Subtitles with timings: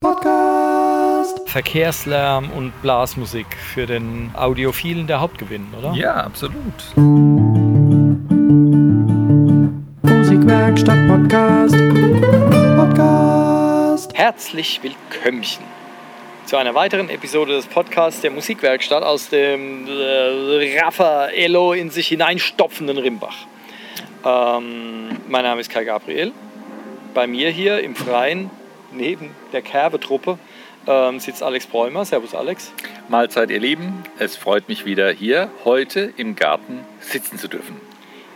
[0.00, 1.40] Podcast.
[1.50, 5.92] Verkehrslärm und Blasmusik für den Audiophilen der Hauptgewinn, oder?
[5.92, 6.54] Ja, absolut.
[10.02, 11.74] Musikwerkstatt Podcast.
[12.76, 14.14] Podcast.
[14.16, 15.64] Herzlich willkömmchen
[16.46, 22.98] zu einer weiteren Episode des Podcasts der Musikwerkstatt aus dem äh, Raffaello in sich hineinstopfenden
[22.98, 23.34] Rimbach.
[24.24, 26.30] Ähm, mein Name ist Kai Gabriel.
[27.14, 28.48] Bei mir hier im Freien,
[28.92, 30.38] neben der Kerbetruppe,
[30.86, 32.04] ähm, sitzt Alex Bräumer.
[32.04, 32.72] Servus Alex.
[33.08, 37.80] Mahlzeit ihr Lieben, es freut mich wieder hier heute im Garten sitzen zu dürfen.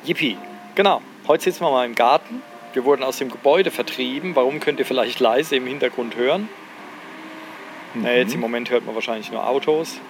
[0.05, 0.37] Yippie,
[0.75, 1.03] genau.
[1.29, 2.43] Heute sitzen wir mal im Garten.
[2.73, 4.35] Wir wurden aus dem Gebäude vertrieben.
[4.35, 6.49] Warum könnt ihr vielleicht leise im Hintergrund hören?
[7.95, 8.03] Mhm.
[8.03, 10.01] Na, jetzt im Moment hört man wahrscheinlich nur Autos.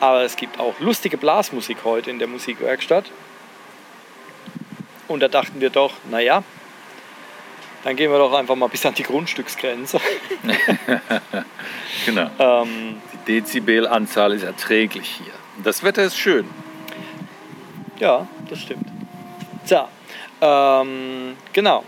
[0.00, 3.06] Aber es gibt auch lustige Blasmusik heute in der Musikwerkstatt.
[5.08, 6.44] Und da dachten wir doch, naja,
[7.88, 9.98] dann gehen wir doch einfach mal bis an die Grundstücksgrenze.
[12.06, 12.30] genau.
[12.38, 15.32] Ähm, die Dezibelanzahl ist erträglich hier.
[15.64, 16.46] Das Wetter ist schön.
[17.98, 18.86] Ja, das stimmt.
[19.64, 19.88] So,
[20.42, 21.82] ähm, genau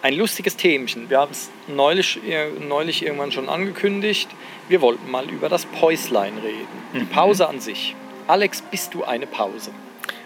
[0.00, 1.10] ein lustiges Themchen.
[1.10, 2.18] Wir haben es neulich,
[2.66, 4.28] neulich irgendwann schon angekündigt.
[4.68, 6.66] Wir wollten mal über das Päuslein reden.
[6.94, 7.08] Die mhm.
[7.08, 7.94] Pause an sich.
[8.26, 9.70] Alex, bist du eine Pause?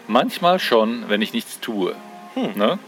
[0.06, 1.96] Manchmal schon, wenn ich nichts tue.
[2.34, 2.52] Hm.
[2.54, 2.78] Ne?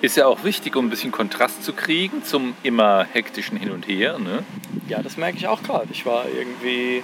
[0.00, 3.86] Ist ja auch wichtig, um ein bisschen Kontrast zu kriegen zum immer hektischen Hin und
[3.86, 4.18] Her.
[4.18, 4.44] Ne?
[4.88, 5.88] Ja, das merke ich auch gerade.
[5.92, 7.02] Ich war irgendwie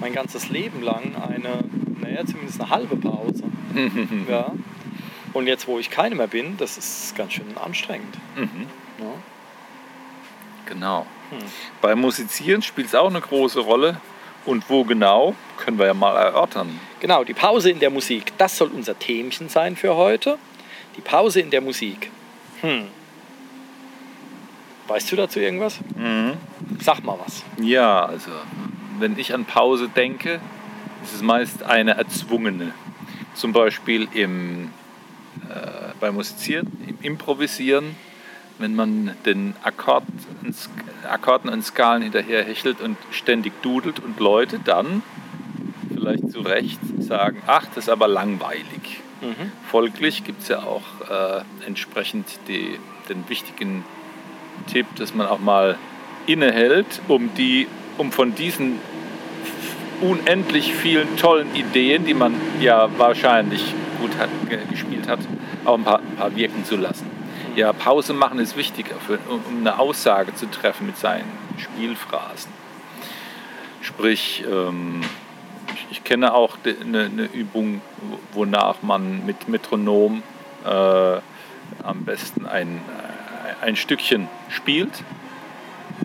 [0.00, 1.64] mein ganzes Leben lang eine,
[2.00, 3.44] naja, zumindest eine halbe Pause.
[4.28, 4.52] ja.
[5.32, 8.16] Und jetzt, wo ich keine mehr bin, das ist ganz schön anstrengend.
[8.36, 8.66] Mhm.
[8.98, 9.12] Ja.
[10.66, 11.06] Genau.
[11.30, 11.38] Hm.
[11.80, 14.00] Beim Musizieren spielt es auch eine große Rolle.
[14.44, 16.80] Und wo genau, können wir ja mal erörtern.
[16.98, 18.32] Genau, die Pause in der Musik.
[18.38, 20.38] Das soll unser Themchen sein für heute.
[20.96, 22.10] Die Pause in der Musik.
[22.62, 22.86] Hm.
[24.88, 25.78] Weißt du dazu irgendwas?
[25.96, 26.34] Mhm.
[26.80, 27.44] Sag mal was.
[27.58, 28.30] Ja, also
[28.98, 30.40] wenn ich an Pause denke,
[31.04, 32.72] ist es meist eine erzwungene.
[33.34, 34.70] Zum Beispiel im
[35.48, 37.96] äh, beim Musizieren, im Improvisieren,
[38.58, 40.04] wenn man den Akkord,
[41.08, 45.02] Akkorden und Skalen hinterher hechelt und ständig dudelt und Leute dann
[45.92, 49.00] vielleicht zu Recht sagen, ach, das ist aber langweilig.
[49.22, 49.52] Mhm.
[49.70, 52.78] Folglich gibt es ja auch äh, entsprechend die,
[53.08, 53.84] den wichtigen
[54.66, 55.78] Tipp, dass man auch mal
[56.26, 57.68] innehält, um, die,
[57.98, 58.78] um von diesen
[60.00, 63.62] unendlich vielen tollen Ideen, die man ja wahrscheinlich
[64.00, 64.28] gut hat,
[64.68, 65.20] gespielt hat,
[65.64, 67.06] auch ein paar, ein paar, wirken zu lassen.
[67.54, 72.50] Ja, Pause machen ist wichtiger, für, um eine Aussage zu treffen mit seinen Spielphrasen.
[73.80, 75.02] Sprich, ähm,
[75.92, 77.80] ich, kenne auch eine, eine, Übung,
[78.32, 80.22] wonach man mit Metronom
[80.64, 82.80] äh, am besten ein,
[83.60, 85.04] ein Stückchen spielt,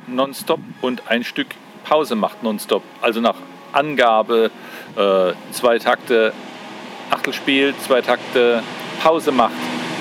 [0.07, 1.47] nonstop, und ein Stück
[1.83, 2.83] Pause macht nonstop.
[3.01, 3.35] Also nach
[3.71, 4.51] Angabe
[4.95, 6.33] äh, zwei Takte
[7.09, 8.61] Achtel spielt, zwei Takte
[9.01, 9.53] Pause macht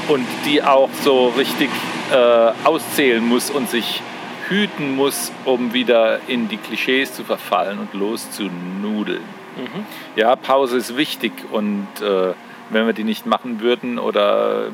[0.09, 1.71] und die auch so richtig
[2.13, 4.03] äh, auszählen muss und sich
[4.49, 9.46] hüten muss, um wieder in die Klischees zu verfallen und loszunudeln.
[9.57, 9.87] Mhm.
[10.17, 12.35] Ja, Pause ist wichtig und äh,
[12.71, 14.69] wenn wir die nicht machen würden oder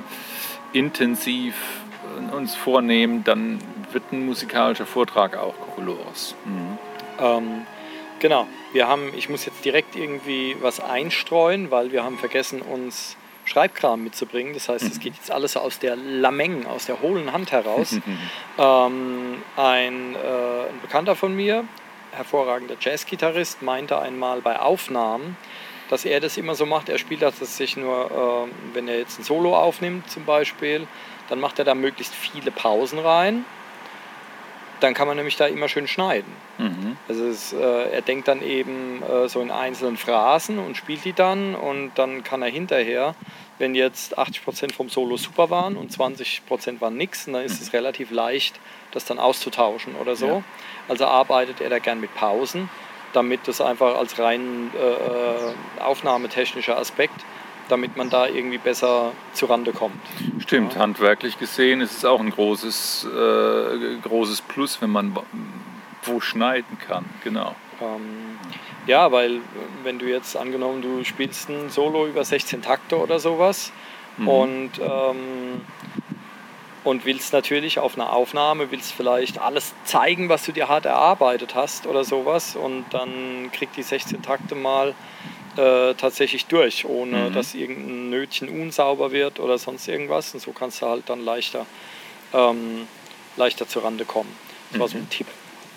[0.73, 1.55] intensiv
[2.33, 3.59] uns vornehmen, dann
[3.93, 6.35] wird ein musikalischer Vortrag auch kokolores.
[6.45, 6.79] Mhm.
[7.19, 7.67] Ähm,
[8.23, 13.17] Genau, wir haben, ich muss jetzt direkt irgendwie was einstreuen, weil wir haben vergessen, uns
[13.45, 14.55] Schreibkram mitzubringen.
[14.55, 17.99] Das heißt, es geht jetzt alles aus der Lameng, aus der hohlen Hand heraus.
[18.59, 21.65] ähm, ein, äh, ein Bekannter von mir,
[22.13, 25.37] hervorragender Jazzgitarrist, meinte einmal bei Aufnahmen,
[25.91, 26.89] dass er das immer so macht.
[26.89, 30.87] Er spielt das sich nur, äh, wenn er jetzt ein Solo aufnimmt zum Beispiel,
[31.29, 33.45] dann macht er da möglichst viele Pausen rein
[34.83, 36.33] dann kann man nämlich da immer schön schneiden.
[36.59, 36.97] Mhm.
[37.09, 41.13] Also es, äh, er denkt dann eben äh, so in einzelnen Phrasen und spielt die
[41.13, 43.15] dann und dann kann er hinterher,
[43.63, 48.11] wenn jetzt 80% vom Solo super waren und 20% waren nix, dann ist es relativ
[48.11, 48.59] leicht,
[48.91, 50.27] das dann auszutauschen oder so.
[50.27, 50.43] Ja.
[50.89, 52.69] Also arbeitet er da gern mit Pausen,
[53.13, 57.25] damit das einfach als rein äh, aufnahmetechnischer Aspekt
[57.69, 59.95] damit man da irgendwie besser zurande kommt.
[60.41, 60.81] Stimmt, ja.
[60.81, 65.17] handwerklich gesehen ist es auch ein großes, äh, großes Plus, wenn man
[66.03, 67.55] wo schneiden kann, genau.
[67.81, 68.39] Ähm,
[68.87, 69.41] ja, weil
[69.85, 73.73] wenn du jetzt angenommen, du spielst ein Solo über 16 Takte oder sowas
[74.17, 74.29] mhm.
[74.29, 75.61] und, ähm,
[76.85, 81.55] und willst natürlich auf einer Aufnahme, willst vielleicht alles zeigen, was du dir hart erarbeitet
[81.55, 84.95] hast oder sowas und dann kriegt die 16 Takte mal
[85.57, 87.35] äh, tatsächlich durch, ohne mhm.
[87.35, 90.33] dass irgendein Nötchen unsauber wird oder sonst irgendwas.
[90.35, 91.67] Und so kannst du halt dann leichter,
[92.33, 92.89] ähm,
[93.37, 94.35] leichter zur Rande kommen.
[94.71, 95.27] Das war so ein Tipp.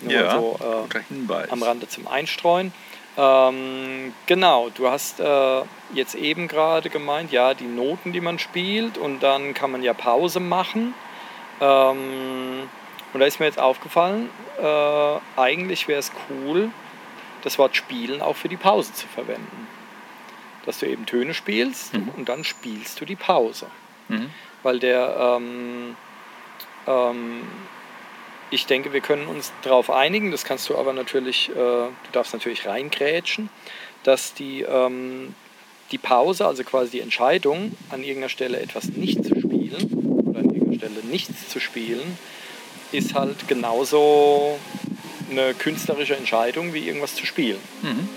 [0.00, 1.50] Nur Ja, so, äh, guter Hinweis.
[1.50, 2.72] am Rande zum Einstreuen.
[3.18, 5.62] Ähm, genau, du hast äh,
[5.94, 9.94] jetzt eben gerade gemeint, ja, die Noten, die man spielt und dann kann man ja
[9.94, 10.92] Pause machen.
[11.60, 12.68] Ähm,
[13.12, 14.28] und da ist mir jetzt aufgefallen,
[14.62, 16.70] äh, eigentlich wäre es cool,
[17.42, 19.66] das Wort spielen auch für die Pause zu verwenden.
[20.66, 22.10] Dass du eben Töne spielst Mhm.
[22.16, 23.66] und dann spielst du die Pause.
[24.08, 24.30] Mhm.
[24.62, 25.96] Weil der, ähm,
[26.86, 27.42] ähm,
[28.50, 32.32] ich denke, wir können uns darauf einigen, das kannst du aber natürlich, äh, du darfst
[32.32, 33.48] natürlich reingrätschen,
[34.04, 35.34] dass die, ähm,
[35.90, 40.46] die Pause, also quasi die Entscheidung, an irgendeiner Stelle etwas nicht zu spielen oder an
[40.46, 42.18] irgendeiner Stelle nichts zu spielen,
[42.92, 44.58] ist halt genauso
[45.30, 47.58] eine künstlerische Entscheidung wie irgendwas zu spielen.
[47.82, 48.08] Mhm.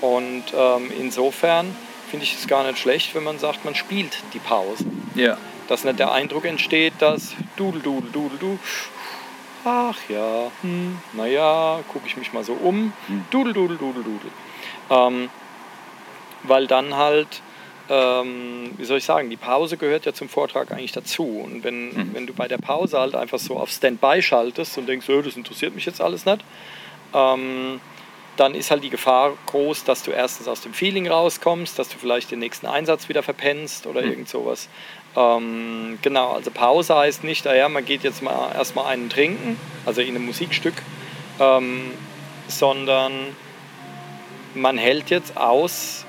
[0.00, 1.74] Und ähm, insofern
[2.10, 5.36] finde ich es gar nicht schlecht, wenn man sagt, man spielt die Pause Ja.
[5.68, 8.58] dass nicht der Eindruck entsteht, dass dudel, dudel, dudel, du,
[9.64, 13.24] ach ja, hm, naja, gucke ich mich mal so um, Hm.
[13.30, 14.30] dudel, dudel, dudel, dudel.
[14.90, 15.28] Ähm,
[16.44, 17.42] weil dann halt,
[17.90, 21.24] ähm, wie soll ich sagen, die Pause gehört ja zum Vortrag eigentlich dazu.
[21.44, 22.14] Und wenn, Mhm.
[22.14, 25.36] wenn du bei der Pause halt einfach so auf Standby schaltest und denkst, oh, das
[25.36, 26.40] interessiert mich jetzt alles nicht,
[27.14, 27.80] ähm,
[28.36, 31.98] dann ist halt die Gefahr groß, dass du erstens aus dem Feeling rauskommst, dass du
[31.98, 34.10] vielleicht den nächsten Einsatz wieder verpennst oder Mhm.
[34.10, 34.68] irgend sowas.
[35.16, 40.00] Ähm, genau, also Pause heißt nicht, naja, man geht jetzt mal erstmal einen trinken, also
[40.00, 40.74] in einem Musikstück,
[41.40, 41.92] ähm,
[42.46, 43.12] sondern
[44.54, 46.04] man hält jetzt aus,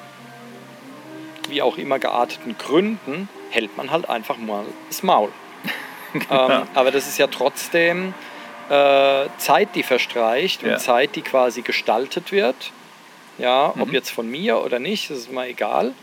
[1.48, 5.30] wie auch immer gearteten Gründen, hält man halt einfach mal das Maul.
[6.32, 8.14] ähm, aber das ist ja trotzdem
[8.70, 10.78] äh, Zeit, die verstreicht und Ja.
[10.78, 12.72] Zeit, die quasi gestaltet wird.
[13.38, 13.94] Ja, ob Mhm.
[13.94, 15.94] jetzt von mir oder nicht, das ist mal egal.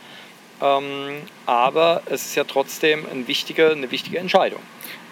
[0.63, 4.61] Ähm, aber es ist ja trotzdem ein wichtige, eine wichtige Entscheidung.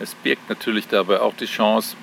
[0.00, 1.96] Es birgt natürlich dabei auch die Chance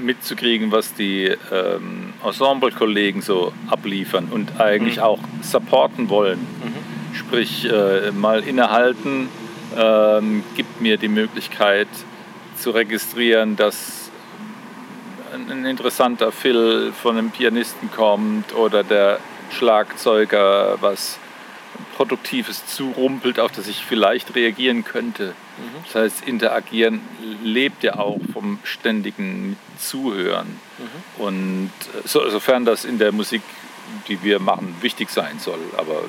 [0.00, 5.02] mitzukriegen, was die ähm, Ensemble-Kollegen so abliefern und eigentlich Mhm.
[5.02, 6.46] auch supporten wollen.
[7.14, 9.28] Sprich, äh, mal innehalten,
[9.76, 11.88] ähm, gibt mir die Möglichkeit
[12.56, 14.10] zu registrieren, dass
[15.32, 19.18] ein, interessanter Fill von einem Pianisten kommt oder der
[19.50, 21.18] Schlagzeuger was
[22.02, 25.34] Produktives zurumpelt, auf das ich vielleicht reagieren könnte.
[25.84, 27.00] Das heißt, Interagieren
[27.44, 30.58] lebt ja auch vom ständigen Zuhören.
[31.18, 33.42] Und äh, so, sofern das in der Musik,
[34.08, 35.60] die wir machen, wichtig sein soll.
[35.76, 36.02] Aber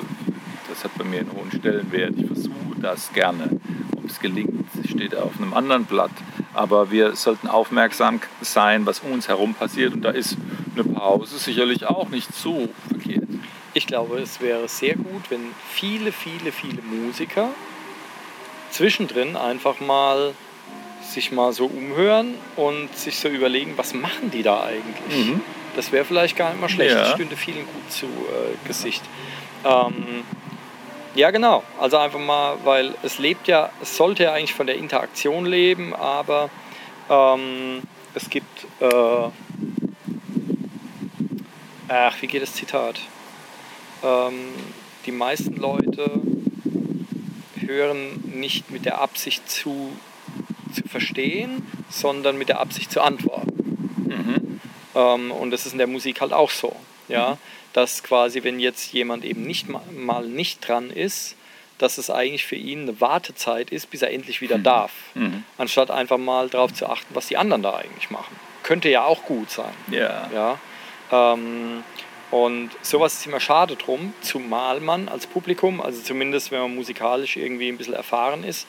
[0.68, 2.14] das hat bei mir einen hohen Stellenwert.
[2.16, 3.60] Ich versuche das gerne.
[3.96, 6.10] Ob es gelingt, steht auf einem anderen Blatt.
[6.54, 9.92] Aber wir sollten aufmerksam sein, was um uns herum passiert.
[9.92, 10.36] Und da ist
[10.74, 13.23] eine Pause sicherlich auch nicht so verkehrt.
[13.76, 17.48] Ich glaube, es wäre sehr gut, wenn viele, viele, viele Musiker
[18.70, 20.34] zwischendrin einfach mal
[21.02, 25.26] sich mal so umhören und sich so überlegen, was machen die da eigentlich?
[25.26, 25.40] Mhm.
[25.76, 27.00] Das wäre vielleicht gar nicht mal schlecht, Ja.
[27.02, 29.02] das stünde vielen gut zu äh, Gesicht.
[29.64, 30.22] Ähm,
[31.16, 31.62] ja, genau.
[31.80, 35.94] Also einfach mal, weil es lebt ja, es sollte ja eigentlich von der Interaktion leben,
[35.94, 36.48] aber
[37.10, 37.82] ähm,
[38.14, 39.28] es gibt, äh,
[41.88, 43.00] ach, wie geht das Zitat?
[44.04, 44.34] Ähm,
[45.06, 46.10] die meisten Leute
[47.56, 49.92] hören nicht mit der Absicht zu,
[50.74, 53.88] zu verstehen, sondern mit der Absicht zu antworten.
[54.06, 54.60] Mhm.
[54.94, 56.76] Ähm, und das ist in der Musik halt auch so.
[57.08, 57.38] Ja?
[57.72, 61.36] Dass quasi, wenn jetzt jemand eben nicht ma- mal nicht dran ist,
[61.78, 64.92] dass es eigentlich für ihn eine Wartezeit ist, bis er endlich wieder darf.
[65.14, 65.42] Mhm.
[65.58, 68.36] Anstatt einfach mal darauf zu achten, was die anderen da eigentlich machen.
[68.62, 69.74] Könnte ja auch gut sein.
[69.90, 70.30] Ja.
[70.32, 70.58] Ja?
[71.10, 71.82] Ähm,
[72.34, 77.36] und sowas ist immer schade drum, zumal man als Publikum, also zumindest wenn man musikalisch
[77.36, 78.66] irgendwie ein bisschen erfahren ist,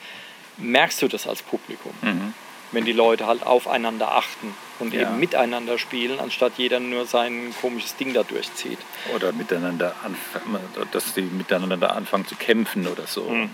[0.56, 2.32] merkst du das als Publikum Mhm.
[2.70, 5.00] wenn die Leute halt aufeinander achten und Ja.
[5.02, 8.78] eben miteinander spielen, anstatt jeder nur sein komisches Ding da durchzieht.
[9.14, 10.60] Oder miteinander anfangen,
[10.92, 13.22] dass die miteinander anfangen zu kämpfen oder so.
[13.22, 13.50] Mhm.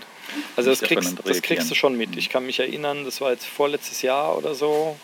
[0.55, 2.15] Also das kriegst, das kriegst du schon mit.
[2.17, 4.95] Ich kann mich erinnern, das war jetzt vorletztes Jahr oder so,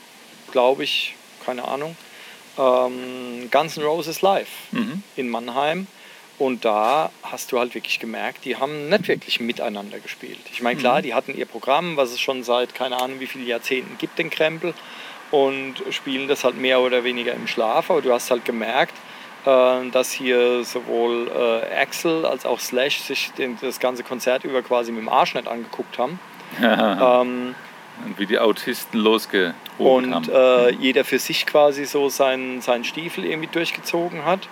[0.52, 1.96] glaube ich, keine Ahnung.
[2.60, 5.02] Ähm, Guns N' Roses live Mhm.
[5.16, 5.88] in Mannheim.
[6.38, 10.40] Und da hast du halt wirklich gemerkt, die haben nicht wirklich miteinander gespielt.
[10.54, 13.46] Ich meine, klar, die hatten ihr Programm, was es schon seit keine Ahnung wie vielen
[13.46, 14.74] Jahrzehnten gibt, den Krempel,
[15.32, 17.92] und spielen das halt mehr oder weniger im Schlaf.
[17.92, 18.94] Aber du hast halt gemerkt,
[19.46, 24.92] äh, dass hier sowohl äh, Axel als auch Slash sich das ganze Konzert über quasi
[24.94, 26.20] mit dem Arsch nicht angeguckt haben.
[26.62, 27.54] Ähm,
[28.06, 30.30] Und wie die Autisten losgeholt und haben.
[30.30, 34.48] äh, jeder für sich quasi so seinen, seinen Stiefel irgendwie durchgezogen hat.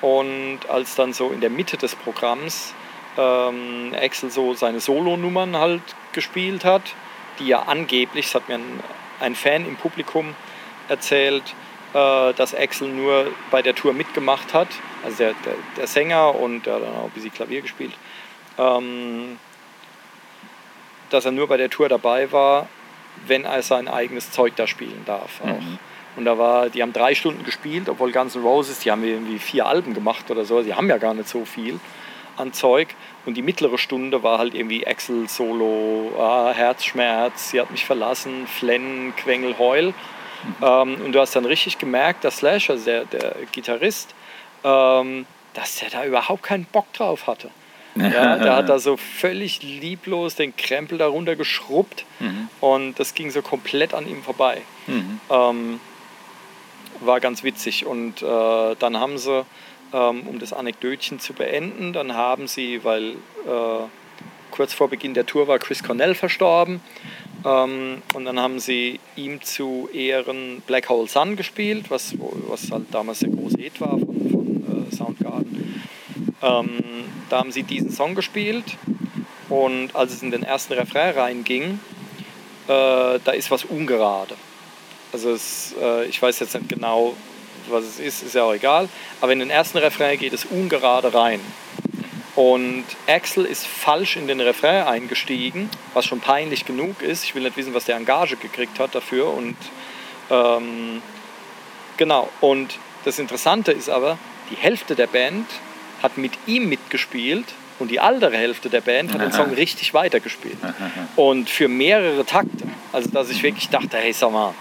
[0.00, 2.72] Und als dann so in der Mitte des Programms
[3.16, 6.82] ähm, Axel so seine Solonummern halt gespielt hat,
[7.38, 8.80] die ja angeblich, das hat mir ein,
[9.20, 10.34] ein Fan im Publikum
[10.88, 11.42] erzählt,
[11.94, 14.68] äh, dass Axel nur bei der Tour mitgemacht hat,
[15.04, 17.92] also der, der, der Sänger und der hat dann auch ein bisschen Klavier gespielt,
[18.56, 19.38] ähm,
[21.10, 22.68] dass er nur bei der Tour dabei war,
[23.26, 25.42] wenn er sein eigenes Zeug da spielen darf.
[25.44, 25.78] Mhm.
[26.16, 29.38] Und da war, die haben drei Stunden gespielt, obwohl Guns N' Roses, die haben irgendwie
[29.38, 31.78] vier Alben gemacht oder so, die haben ja gar nicht so viel
[32.36, 32.88] an Zeug.
[33.24, 38.46] Und die mittlere Stunde war halt irgendwie Axel Solo, ah, Herzschmerz, sie hat mich verlassen,
[38.46, 39.94] Flennen, Quengel, Heul.
[40.62, 44.14] Ähm, und du hast dann richtig gemerkt, dass Slash, also der, der Gitarrist,
[44.64, 47.50] ähm, dass der da überhaupt keinen Bock drauf hatte.
[48.00, 52.48] Ja, der hat da so völlig lieblos den Krempel darunter geschrubbt Mhm.
[52.60, 54.62] und das ging so komplett an ihm vorbei.
[54.86, 55.20] Mhm.
[55.30, 55.80] Ähm,
[57.00, 57.86] war ganz witzig.
[57.86, 59.44] Und äh, dann haben sie,
[59.92, 63.10] ähm, um das Anekdötchen zu beenden, dann haben sie, weil
[63.46, 63.86] äh,
[64.50, 66.80] kurz vor Beginn der Tour war Chris Cornell verstorben,
[67.44, 72.14] ähm, und dann haben sie ihm zu Ehren Black Hole Sun gespielt, was,
[72.48, 75.82] was halt damals der große Hit war von, von äh, Soundgarden.
[76.42, 76.78] Ähm,
[77.28, 78.64] da haben sie diesen Song gespielt
[79.48, 81.80] und als es in den ersten Refrain reinging,
[82.68, 84.36] äh, da ist was ungerade.
[85.12, 87.14] Also es, äh, ich weiß jetzt nicht genau,
[87.68, 88.88] was es ist, ist ja auch egal.
[89.20, 91.40] Aber in den ersten Refrain geht es ungerade rein.
[92.36, 97.24] Und Axel ist falsch in den Refrain eingestiegen, was schon peinlich genug ist.
[97.24, 99.32] Ich will nicht wissen, was der Engage gekriegt hat dafür.
[99.32, 99.56] Und
[100.30, 101.02] ähm,
[101.96, 102.28] genau.
[102.40, 104.18] Und das Interessante ist aber,
[104.50, 105.46] die Hälfte der Band
[106.02, 107.46] hat mit ihm mitgespielt
[107.78, 110.56] und die andere Hälfte der Band hat den Song richtig weitergespielt.
[111.16, 112.66] Und für mehrere Takte.
[112.92, 114.54] Also, dass ich wirklich dachte, hey, sag mal,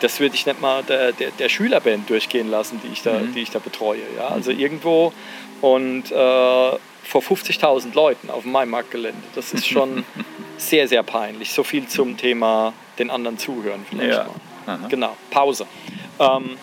[0.00, 3.34] das würde ich nicht mal der, der, der Schülerband durchgehen lassen, die ich da, Mhm.
[3.34, 4.02] die ich da betreue.
[4.16, 4.28] Ja?
[4.28, 5.12] Also irgendwo
[5.60, 9.20] und äh, vor 50.000 Leuten auf dem Maimarktgelände.
[9.34, 10.04] Das ist schon
[10.58, 11.50] sehr, sehr peinlich.
[11.50, 14.24] So viel zum Thema den anderen zuhören vielleicht Ja.
[14.66, 14.74] mal.
[14.74, 14.86] Aha.
[14.88, 15.66] Genau, Pause.
[16.20, 16.58] Ähm,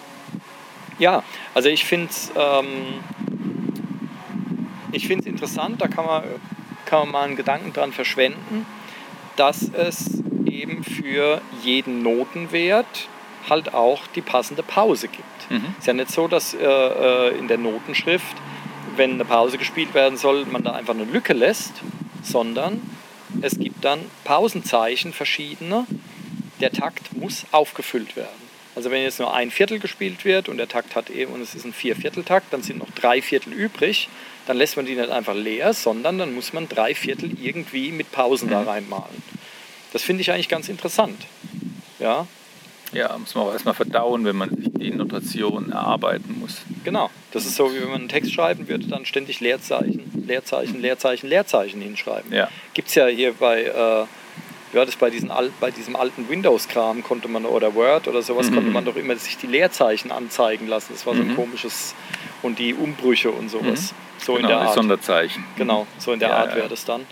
[1.00, 1.24] ja,
[1.54, 3.04] also ich finde es ähm,
[4.96, 6.24] ich find's interessant, da kann man,
[6.86, 8.66] kann man mal einen Gedanken dran verschwenden,
[9.36, 13.08] dass es eben für jeden Notenwert
[13.50, 15.52] halt auch die passende Pause gibt.
[15.52, 15.76] Mhm.
[15.78, 18.36] Ist ja nicht so, dass äh, äh, in der Notenschrift,
[18.96, 21.74] wenn eine Pause gespielt werden soll, man da einfach eine Lücke lässt,
[22.24, 22.82] sondern
[23.42, 25.86] es gibt dann Pausenzeichen verschiedene.
[26.62, 28.46] Der Takt muss aufgefüllt werden.
[28.76, 31.56] Also wenn jetzt nur ein Viertel gespielt wird und der Takt hat eben und es
[31.56, 34.10] ist ein Viervierteltakt, dann sind noch drei Viertel übrig.
[34.48, 38.12] Dann lässt man die nicht einfach leer, sondern dann muss man drei Viertel irgendwie mit
[38.12, 38.68] Pausen da Mhm.
[38.68, 39.24] reinmalen.
[39.94, 41.20] Das finde ich eigentlich ganz interessant.
[42.00, 42.28] Ja,
[42.92, 46.62] Ja, muss man auch erstmal verdauen, wenn man sich die Notation erarbeiten muss.
[46.86, 47.10] Genau.
[47.32, 51.28] Das ist so, wie wenn man einen Text schreiben würde, dann ständig Leerzeichen, Leerzeichen, Leerzeichen,
[51.28, 52.32] Leerzeichen hinschreiben.
[52.32, 52.48] Ja.
[52.74, 54.06] Gibt es ja hier bei, äh,
[54.78, 58.56] ja, das bei, diesen bei diesem alten Windows-Kram konnte man, oder Word oder sowas, Mhm.
[58.56, 60.94] konnte man doch immer sich die Leerzeichen anzeigen lassen.
[60.94, 61.36] Das war so ein Mhm.
[61.36, 61.96] komisches,
[62.42, 63.94] und die Umbrüche und sowas.
[64.18, 64.76] So in genau, der die Art.
[64.76, 65.44] Sonderzeichen.
[65.58, 66.56] Genau, so in der Ja, Art ja.
[66.58, 67.06] wäre das dann.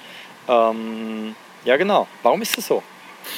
[0.48, 2.08] Ähm, ja, genau.
[2.24, 2.82] Warum ist das so?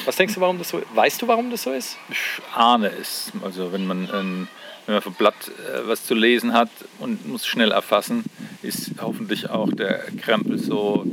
[0.04, 0.86] Was denkst du, warum das so ist?
[0.94, 1.96] Weißt du, warum das so ist?
[2.10, 3.30] Ich ahne es.
[3.44, 4.48] Also wenn man, ähm,
[4.86, 8.24] wenn man vom Blatt äh, was zu lesen hat und muss schnell erfassen,
[8.62, 11.04] ist hoffentlich auch der Krempel so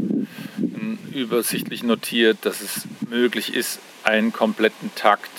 [0.57, 5.29] ähm, übersichtlich notiert, dass es möglich ist, einen kompletten Takt,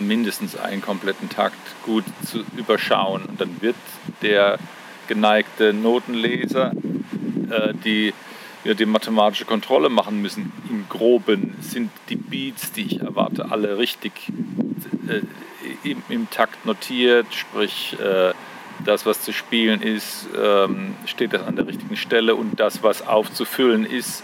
[0.00, 3.24] mindestens einen kompletten Takt gut zu überschauen.
[3.24, 3.76] Und dann wird
[4.22, 4.58] der
[5.08, 6.72] geneigte Notenleser,
[7.50, 8.12] äh, die
[8.64, 10.52] ja, die mathematische Kontrolle machen müssen.
[10.68, 14.12] Im Groben sind die Beats, die ich erwarte, alle richtig
[15.08, 15.22] äh,
[15.88, 18.32] im, im Takt notiert, sprich äh,
[18.84, 23.06] das, was zu spielen ist, ähm, steht das an der richtigen Stelle und das, was
[23.06, 24.22] aufzufüllen ist,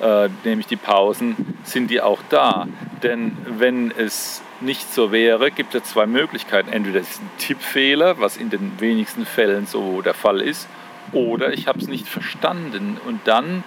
[0.00, 2.66] äh, nämlich die Pausen, sind die auch da.
[3.02, 6.72] Denn wenn es nicht so wäre, gibt es zwei Möglichkeiten.
[6.72, 10.68] Entweder es ist ein Tippfehler, was in den wenigsten Fällen so der Fall ist,
[11.12, 13.62] oder ich habe es nicht verstanden und dann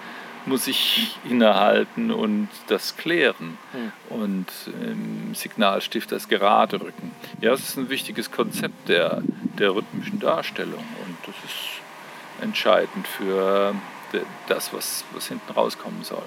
[0.46, 3.92] muss ich innehalten und das klären Hm.
[4.08, 4.46] und
[4.82, 7.12] im Signalstift das gerade rücken.
[7.42, 9.22] Ja, das ist ein wichtiges Konzept der,
[9.58, 13.74] der rhythmischen Darstellung und das ist entscheidend für
[14.12, 16.22] de- das, was, was hinten rauskommen soll.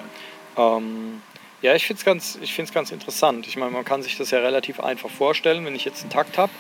[0.56, 1.22] Ähm,
[1.62, 3.48] ja, ich finde es ganz, ich find's ganz interessant.
[3.48, 6.38] Ich meine, man kann sich das ja relativ einfach vorstellen, wenn ich jetzt einen Takt
[6.38, 6.52] habe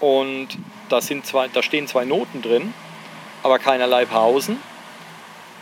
[0.00, 0.48] und
[0.88, 2.74] da, sind zwei, da stehen zwei Noten drin,
[3.42, 4.58] aber keinerlei Pausen.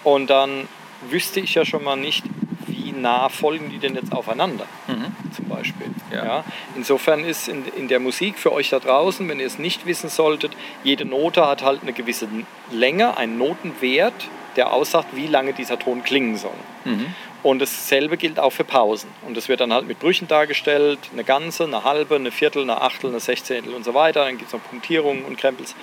[0.04, 0.68] Und dann
[1.08, 2.24] wüsste ich ja schon mal nicht,
[2.66, 4.66] wie nah folgen die denn jetzt aufeinander,
[5.34, 5.86] zum Beispiel.
[6.10, 6.24] Ja.
[6.24, 6.44] Ja.
[6.76, 10.10] Insofern ist in, in der Musik für euch da draußen, wenn ihr es nicht wissen
[10.10, 10.52] solltet,
[10.84, 12.28] jede Note hat halt eine gewisse
[12.70, 16.50] Länge, einen Notenwert, der aussagt, wie lange dieser Ton klingen soll.
[16.84, 17.14] Mhm.
[17.42, 19.10] Und dasselbe gilt auch für Pausen.
[19.26, 22.80] Und das wird dann halt mit Brüchen dargestellt, eine ganze, eine halbe, eine Viertel, eine
[22.80, 24.24] Achtel, eine Sechzehntel und so weiter.
[24.24, 25.74] Dann gibt es noch Punktierungen und Krempels.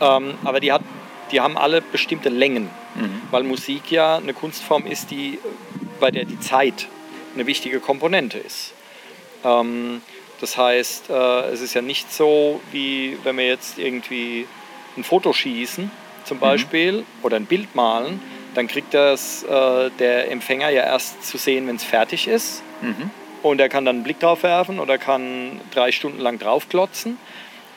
[0.00, 0.82] Ähm, aber die, hat,
[1.30, 3.22] die haben alle bestimmte Längen, mhm.
[3.30, 5.38] weil Musik ja eine Kunstform ist, die,
[6.00, 6.88] bei der die Zeit
[7.34, 8.74] eine wichtige Komponente ist.
[9.44, 10.02] Ähm,
[10.40, 14.46] das heißt, äh, es ist ja nicht so, wie wenn wir jetzt irgendwie
[14.96, 15.90] ein Foto schießen,
[16.24, 16.40] zum mhm.
[16.40, 17.04] Beispiel, mhm.
[17.22, 18.20] oder ein Bild malen,
[18.54, 22.62] dann kriegt das äh, der Empfänger ja erst zu sehen, wenn es fertig ist.
[22.80, 23.10] Mhm.
[23.42, 27.18] Und er kann dann einen Blick drauf werfen oder kann drei Stunden lang draufklotzen.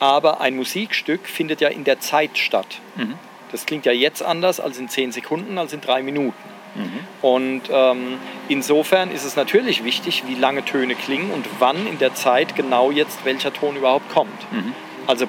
[0.00, 2.80] Aber ein Musikstück findet ja in der Zeit statt.
[2.96, 3.14] Mhm.
[3.50, 6.36] Das klingt ja jetzt anders als in zehn Sekunden, als in drei Minuten.
[6.74, 7.00] Mhm.
[7.22, 8.18] Und ähm,
[8.48, 12.90] insofern ist es natürlich wichtig, wie lange Töne klingen und wann in der Zeit genau
[12.90, 14.52] jetzt welcher Ton überhaupt kommt.
[14.52, 14.74] Mhm.
[15.06, 15.26] Also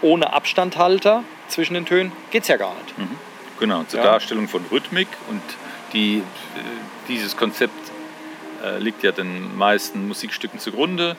[0.00, 2.98] ohne Abstandhalter zwischen den Tönen geht es ja gar nicht.
[3.62, 4.06] Genau, zur ja.
[4.06, 5.40] Darstellung von Rhythmik und
[5.92, 6.22] die, äh,
[7.08, 7.72] dieses Konzept
[8.64, 11.14] äh, liegt ja den meisten Musikstücken zugrunde.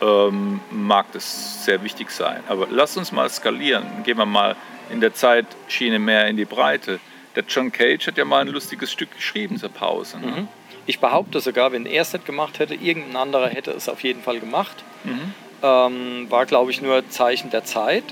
[0.00, 2.44] Ähm, mag das sehr wichtig sein.
[2.46, 3.84] Aber lass uns mal skalieren.
[4.04, 4.54] Gehen wir mal
[4.90, 7.00] in der Zeitschiene mehr in die Breite.
[7.34, 10.20] Der John Cage hat ja mal ein lustiges Stück geschrieben zur Pause.
[10.20, 10.26] Ne?
[10.26, 10.48] Mhm.
[10.86, 14.22] Ich behaupte sogar, wenn er es nicht gemacht hätte, irgendein anderer hätte es auf jeden
[14.22, 14.84] Fall gemacht.
[15.02, 15.34] Mhm.
[15.64, 18.04] Ähm, war, glaube ich, nur Zeichen der Zeit.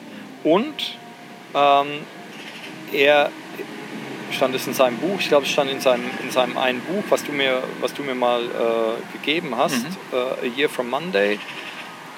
[0.42, 0.96] Und
[1.54, 1.86] ähm,
[2.92, 3.30] er
[4.32, 7.04] stand es in seinem Buch, ich glaube, es stand in seinem, in seinem einen Buch,
[7.08, 9.96] was du mir, was du mir mal äh, gegeben hast, mhm.
[10.12, 11.38] äh, A Year from Monday,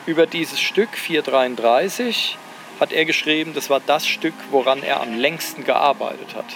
[0.06, 2.38] über dieses Stück 433
[2.80, 6.46] hat er geschrieben, das war das Stück, woran er am längsten gearbeitet hat.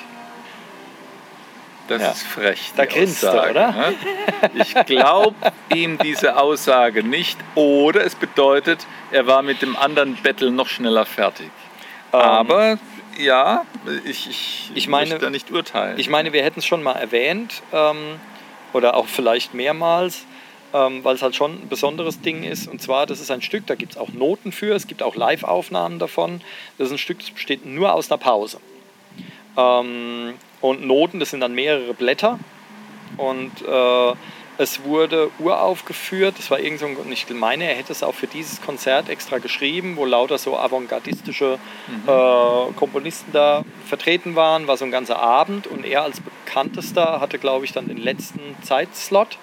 [1.89, 2.11] Das ja.
[2.11, 2.73] ist frech.
[2.77, 3.73] Da grinst er, oder?
[3.73, 3.95] Ne?
[4.55, 5.35] Ich glaube
[5.75, 7.39] ihm diese Aussage nicht.
[7.55, 11.51] Oder es bedeutet, er war mit dem anderen Battle noch schneller fertig.
[12.13, 12.79] Ähm, Aber
[13.19, 13.65] ja,
[14.05, 15.99] ich, ich, ich meine, möchte da nicht urteilen.
[15.99, 18.21] Ich meine, wir hätten es schon mal erwähnt ähm,
[18.73, 20.25] oder auch vielleicht mehrmals,
[20.73, 22.69] ähm, weil es halt schon ein besonderes Ding ist.
[22.69, 25.17] Und zwar, das ist ein Stück, da gibt es auch Noten für, es gibt auch
[25.17, 26.41] Live-Aufnahmen davon.
[26.79, 28.59] Das ist ein Stück, das besteht nur aus einer Pause.
[29.57, 32.39] Ähm, und Noten, das sind dann mehrere Blätter.
[33.17, 34.13] Und äh,
[34.59, 38.27] es wurde uraufgeführt, das war irgend so ein, ich meine, er hätte es auch für
[38.27, 42.09] dieses Konzert extra geschrieben, wo lauter so avantgardistische mhm.
[42.09, 47.39] äh, Komponisten da vertreten waren, war so ein ganzer Abend und er als bekanntester hatte,
[47.39, 49.39] glaube ich, dann den letzten Zeitslot,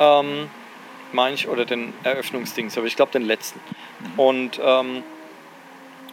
[0.00, 0.48] ähm,
[1.12, 3.60] meine ich, oder den Eröffnungsdings, aber ich glaube den letzten.
[4.00, 4.18] Mhm.
[4.18, 5.02] Und, ähm,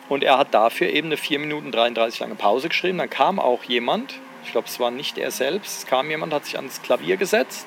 [0.10, 2.98] und er hat dafür eben eine 4 Minuten 33 lange Pause geschrieben.
[2.98, 6.46] Dann kam auch jemand, ich glaube, es war nicht er selbst, es kam jemand, hat
[6.46, 7.66] sich ans Klavier gesetzt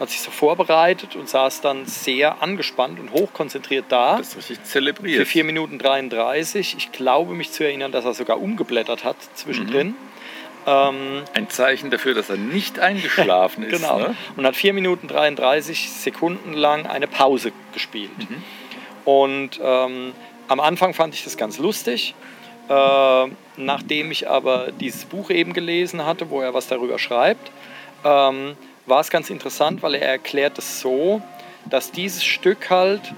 [0.00, 4.18] hat sich so vorbereitet und saß dann sehr angespannt und hochkonzentriert da.
[4.18, 5.18] Das ist richtig zelebriert.
[5.18, 6.74] Für 4 Minuten 33.
[6.76, 9.88] Ich glaube mich zu erinnern, dass er sogar umgeblättert hat zwischendrin.
[9.88, 9.94] Mhm.
[10.66, 13.80] Ähm, Ein Zeichen dafür, dass er nicht eingeschlafen ist.
[13.80, 13.98] genau.
[13.98, 14.16] Ne?
[14.36, 18.10] Und hat 4 Minuten 33 Sekunden lang eine Pause gespielt.
[18.18, 18.42] Mhm.
[19.04, 20.12] Und ähm,
[20.48, 22.14] am Anfang fand ich das ganz lustig.
[22.68, 23.26] Äh,
[23.58, 27.50] nachdem ich aber dieses Buch eben gelesen hatte, wo er was darüber schreibt,
[28.04, 31.22] ähm, war es ganz interessant, weil er erklärt es so,
[31.68, 33.14] dass dieses Stück halt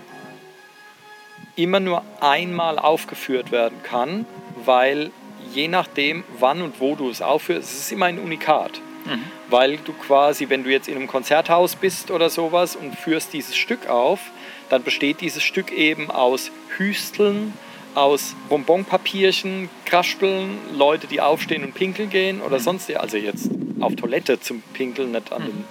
[1.56, 4.26] immer nur einmal aufgeführt werden kann,
[4.64, 5.10] weil
[5.52, 8.80] je nachdem, wann und wo du es aufführst, es ist immer ein Unikat.
[9.06, 9.24] Mhm.
[9.48, 13.56] Weil du quasi, wenn du jetzt in einem Konzerthaus bist oder sowas und führst dieses
[13.56, 14.20] Stück auf,
[14.68, 17.54] dann besteht dieses Stück eben aus Hüsteln,
[17.96, 22.62] aus Bonbonpapierchen, Kraspeln, Leute, die aufstehen und pinkeln gehen oder mhm.
[22.62, 23.48] sonst, also jetzt
[23.80, 25.64] auf Toilette zum Pinkeln, nicht an den,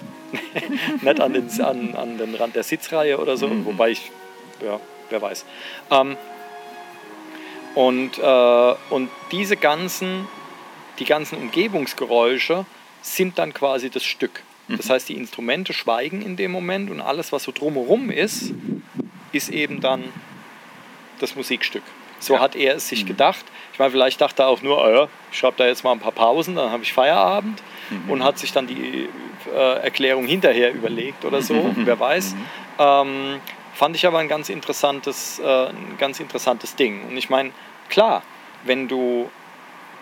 [1.02, 3.64] nicht an den, an, an den Rand der Sitzreihe oder so, mhm.
[3.64, 4.10] wobei ich,
[4.64, 5.44] ja, wer weiß.
[5.92, 6.16] Ähm,
[7.76, 10.26] und, äh, und diese ganzen,
[10.98, 12.66] die ganzen Umgebungsgeräusche
[13.02, 14.42] sind dann quasi das Stück.
[14.68, 14.92] Das mhm.
[14.92, 18.52] heißt, die Instrumente schweigen in dem Moment und alles, was so drumherum ist,
[19.30, 20.04] ist eben dann
[21.20, 21.84] das Musikstück.
[22.18, 22.40] So ja.
[22.40, 23.08] hat er es sich mhm.
[23.08, 23.44] gedacht.
[23.72, 26.12] Ich meine, vielleicht dachte er auch nur, äh, ich schreibe da jetzt mal ein paar
[26.12, 28.10] Pausen, dann habe ich Feierabend mhm.
[28.10, 29.08] und hat sich dann die
[29.54, 31.74] äh, Erklärung hinterher überlegt oder so, mhm.
[31.84, 32.34] wer weiß.
[32.34, 32.46] Mhm.
[32.78, 33.40] Ähm,
[33.74, 37.06] fand ich aber ein ganz interessantes, äh, ein ganz interessantes Ding.
[37.08, 37.50] Und ich meine,
[37.88, 38.22] klar,
[38.64, 39.30] wenn du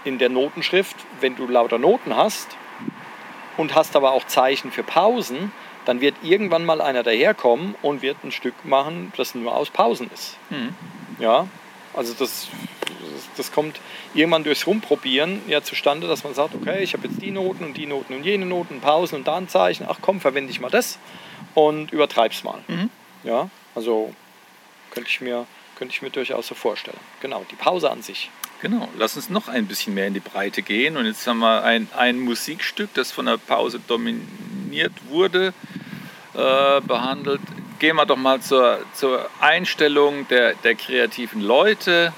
[0.04, 2.56] in der Notenschrift, wenn du lauter Noten hast
[3.56, 5.52] und hast aber auch Zeichen für Pausen,
[5.84, 10.10] dann wird irgendwann mal einer daherkommen und wird ein Stück machen, das nur aus Pausen
[10.12, 10.38] ist.
[10.50, 10.74] Mhm.
[11.18, 11.46] Ja,
[11.96, 12.48] also das,
[13.36, 13.80] das kommt
[14.14, 17.76] irgendwann durchs Rumprobieren ja zustande, dass man sagt, okay, ich habe jetzt die Noten und
[17.76, 20.70] die Noten und jene Noten, Pausen und da ein Zeichen, ach komm, verwende ich mal
[20.70, 20.98] das
[21.54, 22.62] und übertreib's mal.
[22.68, 22.90] Mhm.
[23.22, 24.14] Ja, also
[24.90, 26.98] könnte ich, mir, könnte ich mir durchaus so vorstellen.
[27.20, 28.30] Genau, die Pause an sich.
[28.60, 31.64] Genau, lass uns noch ein bisschen mehr in die Breite gehen und jetzt haben wir
[31.64, 35.52] ein, ein Musikstück, das von der Pause dominiert wurde,
[36.34, 37.40] äh, behandelt.
[37.78, 42.12] Gehen wir doch mal zur, zur Einstellung der, der kreativen Leute,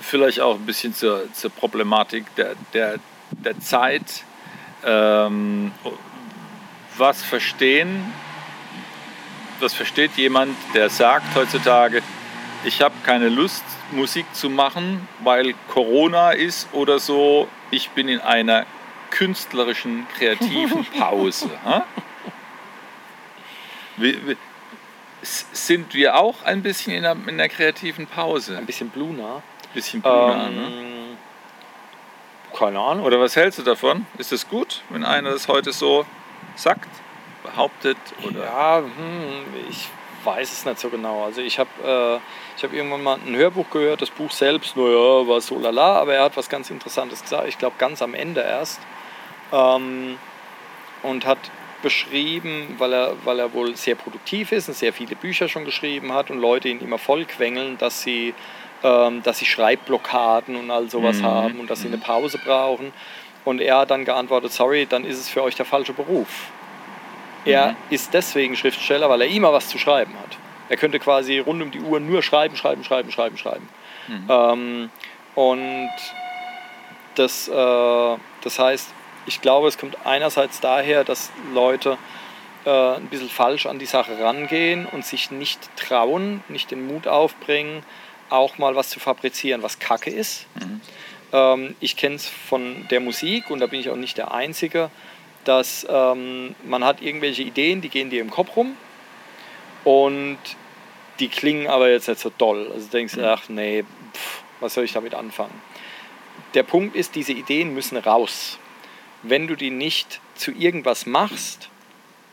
[0.00, 2.96] vielleicht auch ein bisschen zur, zur Problematik der, der,
[3.30, 4.24] der Zeit.
[4.84, 5.72] Ähm,
[6.98, 8.12] was verstehen,
[9.60, 12.02] was versteht jemand, der sagt heutzutage,
[12.64, 17.48] ich habe keine Lust, Musik zu machen, weil Corona ist oder so.
[17.70, 18.66] Ich bin in einer
[19.10, 21.50] künstlerischen, kreativen Pause.
[25.52, 28.56] Sind wir auch ein bisschen in einer, in einer kreativen Pause?
[28.56, 29.36] Ein bisschen Bluna.
[29.36, 31.16] Ein bisschen Bluna, ähm, ne?
[32.56, 33.04] Keine Ahnung.
[33.04, 34.06] Oder was hältst du davon?
[34.18, 36.06] Ist es gut, wenn einer das heute so
[36.54, 36.88] sagt,
[37.42, 37.98] behauptet?
[38.24, 38.44] Oder?
[38.44, 39.88] Ja, hm, ich
[40.24, 41.24] weiß es nicht so genau.
[41.24, 45.40] Also ich habe äh, hab irgendwann mal ein Hörbuch gehört, das Buch selbst, naja, war
[45.40, 48.80] so lala, aber er hat was ganz Interessantes gesagt, ich glaube ganz am Ende erst.
[49.52, 50.18] Ähm,
[51.02, 51.38] und hat
[51.90, 56.12] beschrieben, weil er, weil er wohl sehr produktiv ist und sehr viele Bücher schon geschrieben
[56.12, 58.34] hat und Leute ihn immer vollquengeln, dass sie,
[58.82, 61.26] ähm, dass sie Schreibblockaden und all sowas Mhm.
[61.26, 62.92] haben und dass sie eine Pause brauchen.
[63.44, 66.26] Und er hat dann geantwortet, sorry, dann ist es für euch der falsche Beruf.
[67.44, 67.76] Er Mhm.
[67.90, 70.36] ist deswegen Schriftsteller, weil er immer was zu schreiben hat.
[70.68, 73.68] Er könnte quasi rund um die Uhr nur schreiben, schreiben, schreiben, schreiben, schreiben.
[74.08, 74.26] Mhm.
[74.28, 74.90] Ähm,
[75.36, 75.90] und
[77.14, 78.88] das, äh, das heißt,
[79.26, 81.98] ich glaube, es kommt einerseits daher, dass Leute
[82.64, 87.06] äh, ein bisschen falsch an die Sache rangehen und sich nicht trauen, nicht den Mut
[87.06, 87.82] aufbringen,
[88.30, 90.46] auch mal was zu fabrizieren, was Kacke ist.
[90.56, 90.80] Mhm.
[91.32, 94.90] Ähm, ich kenne es von der Musik und da bin ich auch nicht der Einzige,
[95.44, 98.76] dass ähm, man hat irgendwelche Ideen, die gehen dir im Kopf rum
[99.84, 100.38] und
[101.20, 102.70] die klingen aber jetzt nicht so doll.
[102.72, 103.24] Also du denkst, Mhm.
[103.24, 105.54] ach nee, pff, was soll ich damit anfangen?
[106.54, 108.58] Der Punkt ist, diese Ideen müssen raus.
[109.28, 111.68] Wenn du die nicht zu irgendwas machst,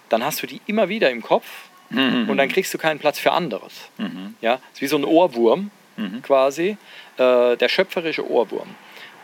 [0.09, 1.45] dann hast du die immer wieder im Kopf
[1.89, 2.27] Mhm.
[2.29, 3.73] und dann kriegst du keinen Platz für anderes.
[3.97, 4.35] Mhm.
[4.41, 6.21] Ja, ist wie so ein Ohrwurm Mhm.
[6.23, 6.77] quasi,
[7.17, 8.67] äh, der schöpferische Ohrwurm.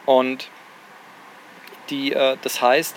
[0.06, 0.50] Und
[1.90, 2.96] die, äh, das heißt,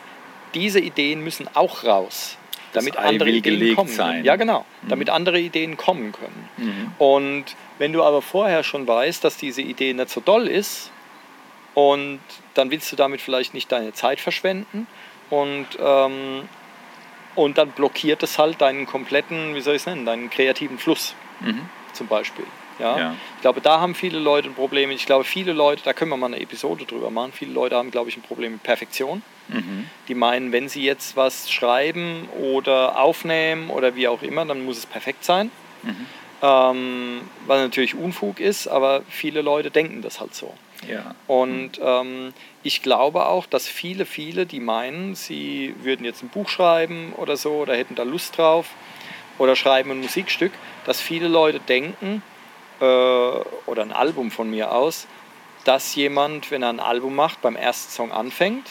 [0.55, 2.37] diese Ideen müssen auch raus,
[2.75, 3.89] Das damit Ei andere Ideen kommen.
[3.89, 4.13] sein.
[4.13, 4.25] Können.
[4.27, 6.49] Ja, genau, damit andere Ideen kommen können.
[6.59, 6.93] Mhm.
[6.99, 7.45] Und
[7.79, 10.91] wenn du aber vorher schon weißt, dass diese Idee nicht so doll ist,
[11.75, 12.21] und
[12.55, 14.87] dann willst du damit vielleicht nicht deine Zeit verschwenden
[15.31, 16.49] und, ähm,
[17.35, 21.15] und dann blockiert es halt deinen kompletten, wie soll ich es nennen, deinen kreativen Fluss
[21.41, 21.69] Mhm.
[21.93, 22.45] zum Beispiel.
[22.79, 22.99] Ja?
[22.99, 23.15] Ja.
[23.37, 24.91] Ich glaube, da haben viele Leute ein Problem.
[24.91, 27.91] Ich glaube, viele Leute, da können wir mal eine Episode drüber machen, viele Leute haben,
[27.91, 29.23] glaube ich, ein Problem mit Perfektion.
[29.49, 29.89] Mhm.
[30.09, 34.79] Die meinen, wenn sie jetzt was schreiben oder aufnehmen oder wie auch immer, dann muss
[34.79, 35.51] es perfekt sein.
[35.83, 36.07] Mhm.
[36.43, 40.53] Ähm, was natürlich Unfug ist, aber viele Leute denken das halt so.
[40.89, 41.15] Ja.
[41.27, 46.49] Und ähm, ich glaube auch, dass viele, viele, die meinen, sie würden jetzt ein Buch
[46.49, 48.71] schreiben oder so oder hätten da Lust drauf
[49.39, 50.53] oder schreiben ein Musikstück,
[50.85, 52.23] dass viele Leute denken,
[52.81, 55.07] äh, oder ein Album von mir aus,
[55.65, 58.67] dass jemand, wenn er ein Album macht, beim ersten Song anfängt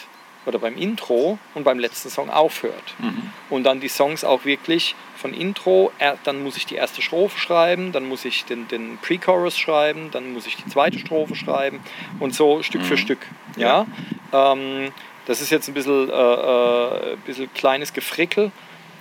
[0.46, 2.94] oder beim Intro und beim letzten Song aufhört.
[2.98, 3.30] Mhm.
[3.50, 5.92] Und dann die Songs auch wirklich von Intro,
[6.24, 10.32] dann muss ich die erste Strophe schreiben, dann muss ich den, den Pre-Chorus schreiben, dann
[10.32, 11.80] muss ich die zweite Strophe schreiben
[12.18, 12.98] und so Stück für Mhm.
[12.98, 13.26] Stück.
[13.56, 13.86] Ja?
[14.32, 14.90] Ähm,
[15.26, 18.50] das ist jetzt ein bisschen, äh, äh, ein bisschen kleines Gefrickel,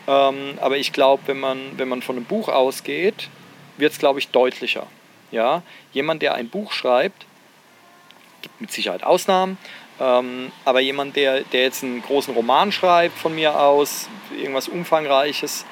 [0.08, 3.30] ähm, aber ich glaube, wenn man, wenn man von einem Buch ausgeht,
[3.78, 4.86] wird es, glaube ich, deutlicher.
[5.32, 5.64] Ja?
[5.94, 7.26] Jemand, der ein Buch schreibt,
[8.44, 9.58] gibt mit Sicherheit Ausnahmen,
[10.02, 15.64] ähm, aber jemand, der, der jetzt einen großen Roman schreibt von mir aus, irgendwas Umfangreiches,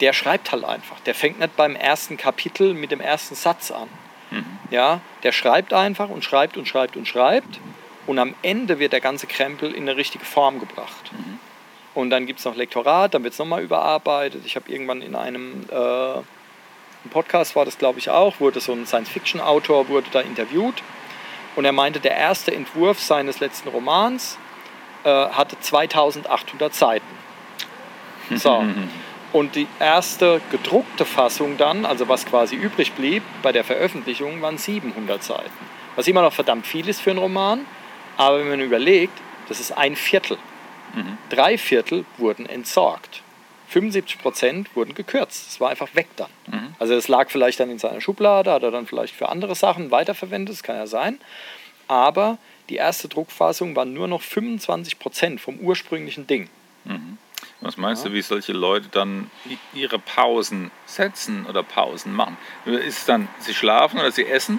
[0.00, 1.00] der schreibt halt einfach.
[1.00, 3.88] Der fängt nicht beim ersten Kapitel mit dem ersten Satz an.
[4.30, 4.44] Mhm.
[4.70, 7.58] Ja, der schreibt einfach und schreibt und schreibt und schreibt
[8.06, 11.10] und am Ende wird der ganze Krempel in eine richtige Form gebracht.
[11.12, 11.40] Mhm.
[11.94, 14.42] Und dann gibt es noch Lektorat, dann wird es nochmal überarbeitet.
[14.46, 18.86] Ich habe irgendwann in einem äh, Podcast war das, glaube ich, auch, wurde so ein
[18.86, 20.82] Science-Fiction-Autor, wurde da interviewt
[21.56, 24.38] und er meinte, der erste Entwurf seines letzten Romans
[25.04, 27.06] äh, hatte 2800 Seiten.
[28.34, 28.64] So.
[29.32, 34.58] Und die erste gedruckte Fassung dann, also was quasi übrig blieb bei der Veröffentlichung, waren
[34.58, 35.50] 700 Seiten.
[35.94, 37.66] Was immer noch verdammt viel ist für einen Roman,
[38.16, 39.16] aber wenn man überlegt,
[39.48, 40.38] das ist ein Viertel.
[40.94, 41.18] Mhm.
[41.30, 43.22] Drei Viertel wurden entsorgt.
[43.76, 45.50] 75 Prozent wurden gekürzt.
[45.50, 46.30] Es war einfach weg dann.
[46.46, 46.74] Mhm.
[46.78, 49.90] Also es lag vielleicht dann in seiner Schublade, hat er dann vielleicht für andere Sachen
[49.90, 51.20] weiterverwendet, das kann ja sein.
[51.86, 52.38] Aber
[52.70, 56.48] die erste Druckfassung war nur noch 25 Prozent vom ursprünglichen Ding.
[56.84, 57.18] Mhm.
[57.60, 59.30] Was meinst du, wie solche Leute dann
[59.74, 62.38] ihre Pausen setzen oder Pausen machen?
[62.64, 64.58] Ist es dann, sie schlafen oder sie essen?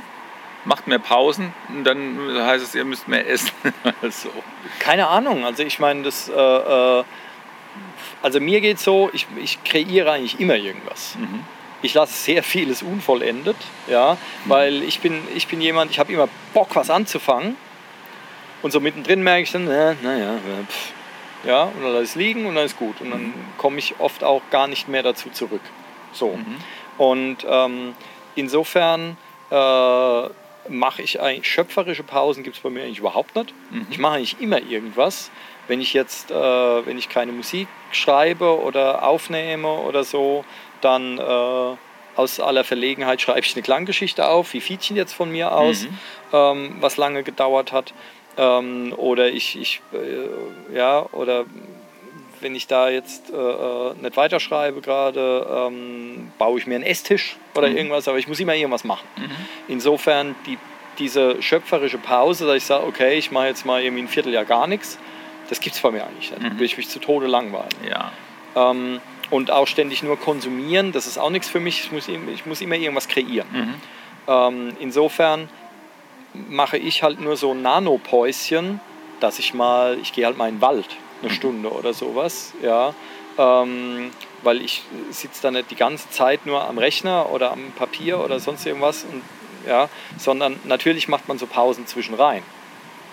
[0.64, 3.52] Macht mehr Pausen und dann heißt es, ihr müsst mehr essen.
[4.12, 4.30] so.
[4.80, 5.44] Keine Ahnung.
[5.44, 7.04] Also ich meine, das, äh, äh,
[8.22, 11.16] also mir geht es so, ich, ich kreiere eigentlich immer irgendwas.
[11.20, 11.44] Mhm.
[11.82, 16.28] Ich lasse sehr vieles unvollendet, ja, weil ich bin, ich bin jemand, ich habe immer
[16.54, 17.56] Bock, was anzufangen.
[18.64, 20.18] Und so mittendrin merke ich dann, naja, na
[21.46, 23.00] ja, und dann lasse ich es liegen und dann ist gut.
[23.02, 25.62] Und dann komme ich oft auch gar nicht mehr dazu zurück.
[26.12, 26.36] So.
[26.36, 26.56] Mhm.
[26.98, 27.94] Und ähm,
[28.36, 29.18] insofern
[29.52, 30.30] äh,
[30.70, 33.54] mache ich eigentlich schöpferische Pausen gibt es bei mir eigentlich überhaupt nicht.
[33.72, 33.88] Mhm.
[33.90, 35.32] Ich mache eigentlich immer irgendwas.
[35.68, 36.34] Wenn ich jetzt, äh,
[36.86, 40.46] wenn ich keine Musik schreibe oder aufnehme oder so,
[40.82, 41.76] dann äh,
[42.16, 45.98] aus aller Verlegenheit schreibe ich eine Klanggeschichte auf, wie Fietchen jetzt von mir aus, Mhm.
[46.34, 47.94] ähm, was lange gedauert hat.
[48.38, 51.46] Ähm, oder ich, ich äh, ja, oder
[52.40, 57.36] wenn ich da jetzt äh, äh, nicht weiterschreibe gerade, ähm, baue ich mir einen Esstisch
[57.56, 57.78] oder Mhm.
[57.78, 59.08] irgendwas, aber ich muss immer irgendwas machen.
[59.68, 60.58] Insofern die,
[61.00, 64.68] diese schöpferische Pause, dass ich sage, okay, ich mache jetzt mal irgendwie ein Vierteljahr gar
[64.68, 64.98] nichts,
[65.50, 66.44] das gibt es bei mir eigentlich nicht.
[66.44, 66.54] Da Mhm.
[66.54, 67.70] würde ich mich zu Tode langweilen.
[67.90, 68.12] Ja.
[68.56, 71.82] Ähm, und auch ständig nur konsumieren, das ist auch nichts für mich.
[71.86, 73.48] Ich muss, ich muss immer irgendwas kreieren.
[73.52, 73.74] Mhm.
[74.28, 75.50] Ähm, insofern
[76.34, 78.80] mache ich halt nur so Nanopäuschen,
[79.20, 80.88] dass ich mal, ich gehe halt mal in den Wald
[81.22, 82.94] eine Stunde oder sowas, ja,
[83.40, 84.12] ähm,
[84.44, 88.40] weil ich sitze da nicht die ganze Zeit nur am Rechner oder am Papier oder
[88.40, 89.24] sonst irgendwas, und,
[89.68, 92.44] ja, sondern natürlich macht man so Pausen zwischen rein,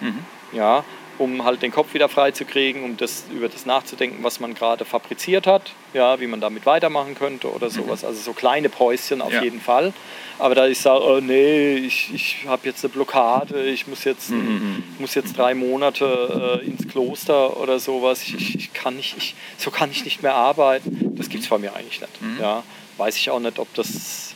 [0.00, 0.18] Mhm.
[0.52, 0.84] ja,
[1.18, 4.54] um halt den Kopf wieder frei zu kriegen, um das, über das nachzudenken, was man
[4.54, 8.04] gerade fabriziert hat, ja, wie man damit weitermachen könnte oder sowas.
[8.04, 9.42] Also so kleine Päuschen auf Ja.
[9.42, 9.92] jeden Fall.
[10.38, 14.30] Aber da ich sage, oh, nee, ich, ich habe jetzt eine Blockade, ich muss jetzt,
[14.30, 14.82] Mhm.
[14.98, 19.34] muss jetzt drei Monate äh, ins Kloster oder sowas, ich, ich, ich kann nicht, ich,
[19.56, 21.14] so kann ich nicht mehr arbeiten.
[21.16, 22.20] Das gibt es bei mir eigentlich nicht.
[22.22, 22.40] Mhm.
[22.40, 22.64] Ja,
[22.96, 24.34] weiß ich auch nicht, ob das,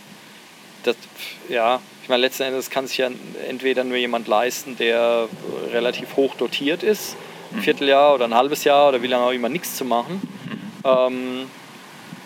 [0.85, 0.95] das
[1.49, 3.11] ja, ich meine, letzten Endes kann sich ja
[3.51, 5.29] entweder nur jemand leisten, der
[5.71, 7.16] relativ hoch dotiert ist,
[7.53, 10.23] ein Vierteljahr oder ein halbes Jahr oder wie lange auch immer nichts zu machen.
[10.85, 11.51] Ähm,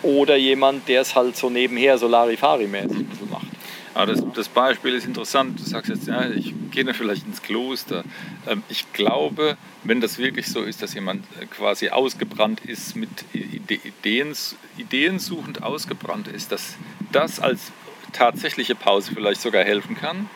[0.01, 3.47] oder jemand, der es halt so nebenher so Larifari-mäßig macht.
[3.93, 5.59] Aber das, das Beispiel ist interessant.
[5.59, 8.05] Du sagst jetzt, ja, ich gehe da vielleicht ins Kloster.
[8.47, 13.09] Ähm, ich glaube, wenn das wirklich so ist, dass jemand äh, quasi ausgebrannt ist, mit
[13.33, 14.33] Ide Ideen,
[14.77, 16.77] ideensuchend ausgebrannt ist, dass
[17.11, 17.73] das als
[18.13, 20.29] tatsächliche Pause vielleicht sogar helfen kann.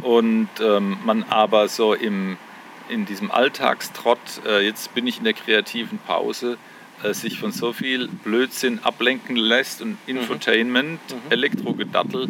[0.00, 2.36] Und ähm, man aber so im,
[2.88, 6.58] in diesem Alltagstrott, äh, jetzt bin ich in der kreativen Pause,
[7.02, 11.00] äh, sich von so viel Blödsinn ablenken lässt und Infotainment,
[11.30, 12.28] Elektrogedattel,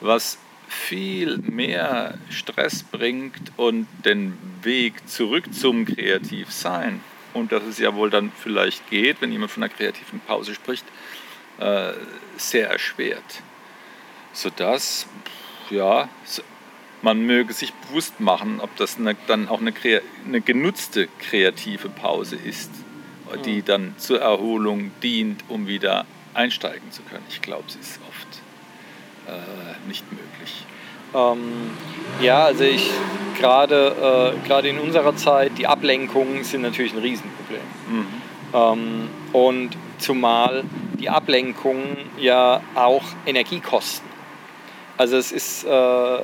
[0.00, 7.00] was viel mehr Stress bringt und den Weg zurück zum Kreativsein.
[7.32, 10.84] Und dass es ja wohl dann vielleicht geht, wenn jemand von einer kreativen Pause spricht,
[11.58, 11.92] äh,
[12.36, 13.42] sehr erschwert.
[14.34, 15.06] Sodass,
[15.70, 16.08] ja,
[17.00, 19.72] man möge sich bewusst machen, ob das eine, dann auch eine,
[20.26, 22.70] eine genutzte kreative Pause ist,
[23.44, 27.24] die dann zur Erholung dient, um wieder einsteigen zu können.
[27.28, 28.42] Ich glaube, sie ist oft
[29.28, 30.64] äh, nicht möglich.
[31.14, 31.70] Ähm,
[32.20, 32.90] ja, also ich
[33.38, 37.60] gerade äh, gerade in unserer Zeit, die Ablenkungen sind natürlich ein Riesenproblem.
[37.88, 38.06] Mhm.
[38.52, 40.64] Ähm, und zumal
[40.98, 44.13] die Ablenkungen ja auch Energie kosten.
[44.96, 46.18] Also es ist, äh,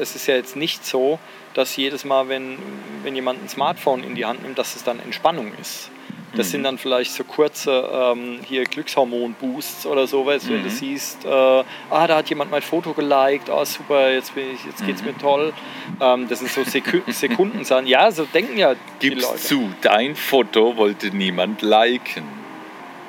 [0.00, 1.18] es ist ja jetzt nicht so,
[1.54, 2.58] dass jedes Mal, wenn,
[3.02, 5.90] wenn jemand ein Smartphone in die Hand nimmt, dass es dann Entspannung ist.
[6.34, 6.50] Das Mhm.
[6.50, 10.70] sind dann vielleicht so kurze ähm, hier Glückshormon-Boosts oder sowas, wenn du Mhm.
[10.72, 14.84] siehst, äh, ah, da hat jemand mein Foto geliked, ah super, jetzt, bin ich, jetzt
[14.84, 15.06] geht's Mhm.
[15.08, 15.52] mir toll.
[16.00, 17.86] Ähm, das sind so Seku Sekunden sein.
[17.86, 19.38] Ja, so denken ja die Gib's Leute.
[19.38, 22.24] zu, dein Foto wollte niemand liken.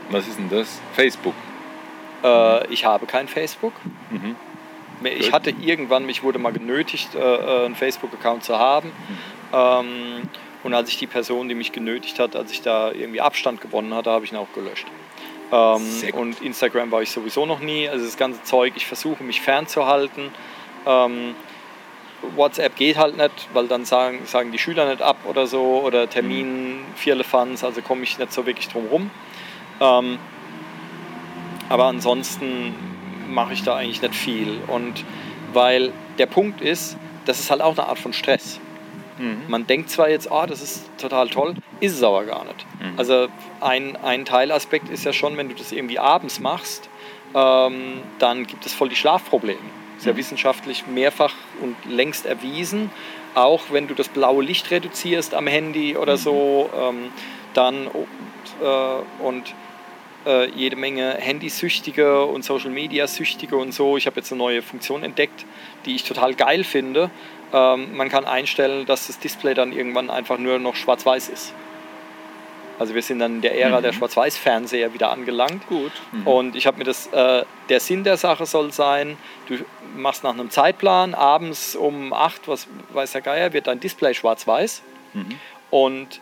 [0.09, 0.79] Was ist denn das?
[0.93, 1.33] Facebook.
[2.23, 3.73] Äh, ich habe kein Facebook.
[4.09, 4.35] Mhm.
[5.03, 8.91] Ich hatte irgendwann, mich wurde mal genötigt, äh, äh, einen Facebook-Account zu haben.
[9.53, 10.29] Ähm,
[10.63, 13.93] und als ich die Person, die mich genötigt hat, als ich da irgendwie Abstand gewonnen
[13.93, 14.87] hatte, habe ich ihn auch gelöscht.
[15.51, 15.81] Ähm,
[16.13, 17.87] und Instagram war ich sowieso noch nie.
[17.87, 20.29] Also das ganze Zeug, ich versuche mich fernzuhalten.
[20.85, 21.35] Ähm,
[22.35, 26.09] WhatsApp geht halt nicht, weil dann sagen, sagen die Schüler nicht ab oder so oder
[26.09, 29.11] Termin, Vierlefanz, also komme ich nicht so wirklich drum rum.
[29.79, 30.17] Ähm,
[31.69, 32.73] aber ansonsten
[33.27, 34.59] mache ich da eigentlich nicht viel.
[34.67, 35.03] Und
[35.53, 38.59] weil der Punkt ist, das ist halt auch eine Art von Stress.
[39.17, 39.41] Mhm.
[39.47, 42.65] Man denkt zwar jetzt, oh, das ist total toll, ist es aber gar nicht.
[42.79, 42.93] Mhm.
[42.97, 43.27] Also
[43.61, 46.89] ein, ein Teilaspekt ist ja schon, wenn du das irgendwie abends machst,
[47.33, 49.59] ähm, dann gibt es voll die Schlafprobleme.
[49.97, 50.17] Ist ja Mhm.
[50.17, 52.91] wissenschaftlich mehrfach und längst erwiesen.
[53.33, 56.17] Auch wenn du das blaue Licht reduzierst am Handy oder Mhm.
[56.17, 56.97] so, ähm,
[57.53, 58.07] dann und,
[58.61, 59.53] äh, und
[60.27, 63.97] äh, jede Menge Handysüchtige und Social Media Süchtige und so.
[63.97, 65.45] Ich habe jetzt eine neue Funktion entdeckt,
[65.85, 67.09] die ich total geil finde.
[67.53, 71.53] Ähm, man kann einstellen, dass das Display dann irgendwann einfach nur noch schwarz-weiß ist.
[72.79, 75.67] Also wir sind dann in der Ära der Schwarz-Weiß-Fernseher wieder angelangt.
[75.67, 75.91] Gut.
[76.11, 76.27] Mhm.
[76.27, 79.55] Und ich habe mir das, äh, der Sinn der Sache soll sein, du
[79.95, 84.83] machst nach einem Zeitplan, abends um 8, was weiß der Geier, wird dein Display schwarz-weiß.
[85.71, 86.21] Und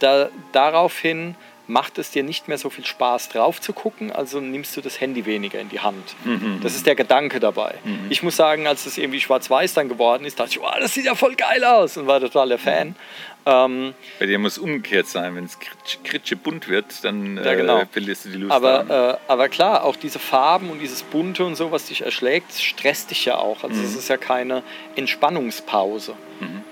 [0.00, 4.76] da, daraufhin macht es dir nicht mehr so viel Spaß drauf zu gucken, also nimmst
[4.76, 6.14] du das Handy weniger in die Hand.
[6.62, 7.74] Das ist der Gedanke dabei.
[8.10, 11.04] Ich muss sagen, als es irgendwie schwarz-weiß dann geworden ist, dachte ich, wow, das sieht
[11.06, 12.96] ja voll geil aus und war total der Fan.
[13.44, 15.34] Ähm, Bei dir muss umgekehrt sein.
[15.34, 17.78] Wenn es kritsch- kritsche bunt wird, dann Ja, genau.
[17.78, 21.44] äh, verlierst du die Lust aber, äh, aber klar, auch diese Farben und dieses Bunte
[21.44, 23.64] und so, was dich erschlägt, stresst dich ja auch.
[23.64, 24.62] Also es ist ja keine
[24.96, 26.14] Entspannungspause.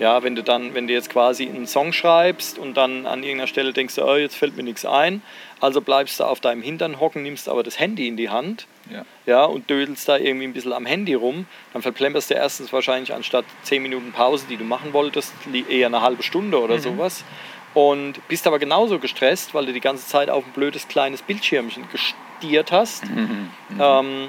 [0.01, 3.47] Ja, wenn du dann, wenn du jetzt quasi einen Song schreibst und dann an irgendeiner
[3.47, 5.23] Stelle denkst, oh, jetzt fällt mir nichts ein,
[5.61, 9.05] also bleibst du auf deinem Hintern hocken, nimmst aber das Handy in die Hand ja.
[9.27, 13.15] ja, und dödelst da irgendwie ein bisschen am Handy rum, dann verplemperst du erstens wahrscheinlich
[13.15, 15.33] anstatt 10 Minuten Pause, die du machen wolltest,
[15.69, 17.25] eher eine halbe Stunde oder sowas.
[17.73, 21.85] Und bist aber genauso gestresst, weil du die ganze Zeit auf ein blödes kleines Bildschirmchen
[21.93, 23.05] gestiert hast.
[23.79, 24.29] Ähm,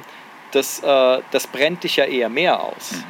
[0.51, 3.03] das, äh, das brennt dich ja eher mehr aus.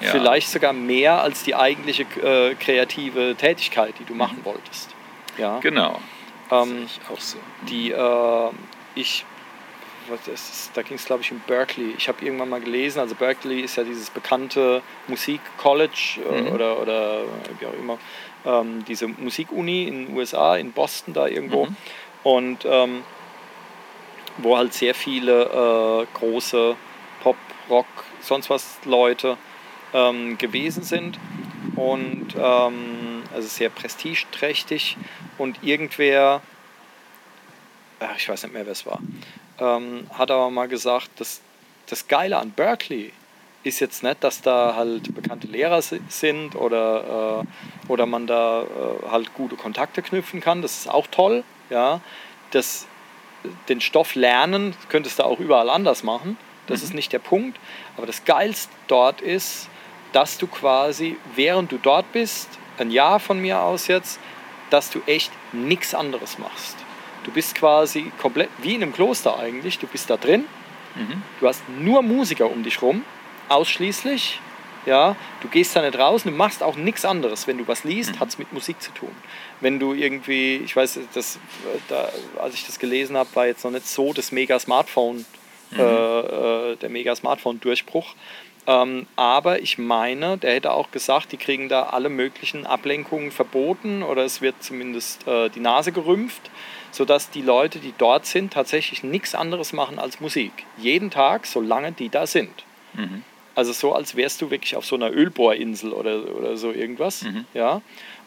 [0.00, 0.10] Ja.
[0.10, 4.94] Vielleicht sogar mehr als die eigentliche äh, kreative Tätigkeit, die du machen wolltest.
[5.38, 5.58] Ja.
[5.58, 5.98] Genau.
[6.50, 7.38] Ähm, ich auch so.
[7.68, 8.50] die äh,
[8.94, 9.24] ich
[10.08, 10.70] was ist, das?
[10.74, 11.94] da ging es glaube ich um Berkeley.
[11.96, 16.48] Ich habe irgendwann mal gelesen, also Berkeley ist ja dieses bekannte Musikcollege äh, Mhm.
[16.52, 17.22] oder, oder
[17.58, 17.98] wie auch immer,
[18.44, 21.66] ähm, diese Musikuni in den USA, in Boston da irgendwo.
[21.66, 21.76] Mhm.
[22.22, 23.02] Und ähm,
[24.38, 26.76] wo halt sehr viele äh, große
[27.22, 27.36] Pop,
[27.70, 27.86] Rock,
[28.20, 29.36] sonst was Leute
[29.94, 31.18] ähm, gewesen sind.
[31.76, 32.74] Und ähm,
[33.34, 34.96] also sehr prestigeträchtig.
[35.38, 36.40] Und irgendwer,
[38.00, 39.00] ach, ich weiß nicht mehr, wer es war,
[39.58, 41.40] ähm, hat aber mal gesagt, dass
[41.86, 43.12] das Geile an Berkeley
[43.62, 47.44] ist jetzt nicht, dass da halt bekannte Lehrer si- sind oder,
[47.88, 50.60] äh, oder man da äh, halt gute Kontakte knüpfen kann.
[50.60, 51.44] Das ist auch toll.
[51.70, 52.00] Ja.
[52.50, 52.86] Das,
[53.68, 56.36] den Stoff lernen könntest du auch überall anders machen.
[56.66, 57.58] Das ist nicht der Punkt.
[57.96, 59.68] Aber das Geilste dort ist,
[60.12, 64.18] dass du quasi, während du dort bist, ein Jahr von mir aus jetzt,
[64.70, 66.76] dass du echt nichts anderes machst.
[67.24, 69.78] Du bist quasi komplett wie in einem Kloster eigentlich.
[69.78, 70.44] Du bist da drin.
[71.40, 73.04] Du hast nur Musiker um dich rum,
[73.48, 74.40] ausschließlich.
[74.86, 77.46] Ja, du gehst da nicht raus, du machst auch nichts anderes.
[77.46, 79.10] Wenn du was liest, hat es mit Musik zu tun.
[79.60, 81.38] Wenn du irgendwie, ich weiß, das,
[81.88, 85.24] da, als ich das gelesen habe, war jetzt noch nicht so das Mega-Smartphone,
[85.76, 88.14] äh, äh, der Mega-Smartphone-Durchbruch.
[88.66, 94.02] Ähm, aber ich meine, der hätte auch gesagt, die kriegen da alle möglichen Ablenkungen verboten
[94.02, 96.50] oder es wird zumindest äh, die Nase gerümpft,
[96.90, 100.52] sodass die Leute, die dort sind, tatsächlich nichts anderes machen als Musik.
[100.78, 102.64] Jeden Tag, solange die da sind.
[103.54, 107.22] Also so, als wärst du wirklich auf so einer Ölbohrinsel oder, oder so irgendwas.
[107.52, 107.82] Ja?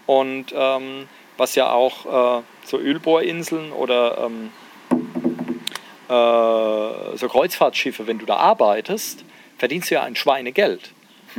[0.06, 4.52] Und ähm, was ja auch äh, so Ölbohrinseln oder ähm,
[6.10, 9.26] äh, so Kreuzfahrtschiffe, wenn du da arbeitest,
[9.58, 10.92] verdienst du ja ein Schweinegeld.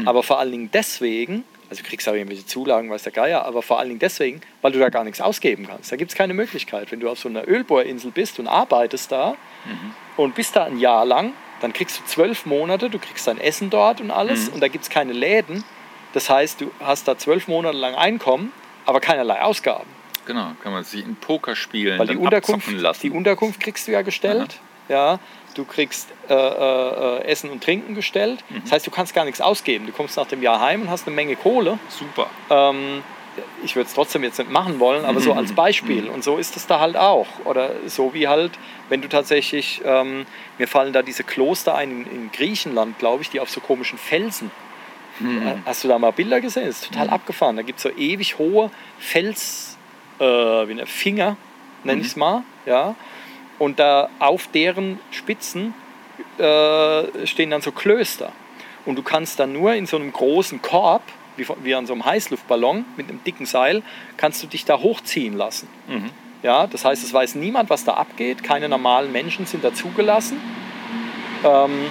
[0.04, 3.62] Aber vor allen Dingen deswegen, also du kriegst auch irgendwelche Zulagen, weiß der Geier, aber
[3.62, 5.90] vor allen Dingen deswegen, weil du da gar nichts ausgeben kannst.
[5.90, 6.92] Da gibt es keine Möglichkeit.
[6.92, 9.34] Wenn du auf so einer Ölbohrinsel bist und arbeitest da
[10.16, 13.70] und bist da ein Jahr lang, dann kriegst du zwölf Monate, du kriegst dein Essen
[13.70, 15.64] dort und alles und da gibt es keine Läden.
[16.12, 18.52] Das heißt, du hast da zwölf Monate lang Einkommen,
[18.86, 19.86] aber keinerlei Ausgaben.
[20.26, 23.00] Genau, kann man sich in Pokerspielen Weil die Unterkunft, lassen.
[23.02, 24.60] die Unterkunft kriegst du ja gestellt.
[24.88, 25.18] Ja,
[25.54, 28.42] du kriegst äh, äh, Essen und Trinken gestellt.
[28.48, 28.62] Mhm.
[28.62, 29.86] Das heißt, du kannst gar nichts ausgeben.
[29.86, 31.78] Du kommst nach dem Jahr heim und hast eine Menge Kohle.
[31.88, 32.26] Super.
[32.50, 33.02] Ähm,
[33.62, 35.38] ich würde es trotzdem jetzt nicht machen wollen, aber so Mhm.
[35.38, 36.08] als Beispiel.
[36.08, 37.26] Und so ist es da halt auch.
[37.44, 38.52] Oder so wie halt,
[38.88, 40.26] wenn du tatsächlich, ähm,
[40.58, 43.98] mir fallen da diese Kloster ein in, in Griechenland, glaube ich, die auf so komischen
[43.98, 44.50] Felsen.
[45.20, 46.66] Äh, Hast du da mal Bilder gesehen?
[46.66, 47.56] Das ist total abgefahren.
[47.56, 48.70] Da gibt es so ewig hohe
[49.00, 49.76] Fels,
[50.20, 51.36] äh, wie eine Finger,
[51.84, 52.42] nenne ich es mal.
[52.66, 52.94] Ja?
[53.58, 55.74] Und da auf deren Spitzen
[56.38, 58.32] äh, stehen dann so Klöster.
[58.86, 61.02] Und du kannst dann nur in so einem großen Korb,
[61.36, 63.82] wie, wie an so einem Heißluftballon mit einem dicken Seil,
[64.16, 65.68] kannst du dich da hochziehen lassen.
[66.42, 68.42] Ja, das heißt, es weiß niemand, was da abgeht.
[68.44, 70.40] Keine normalen Menschen sind da zugelassen.
[71.44, 71.86] Ähm,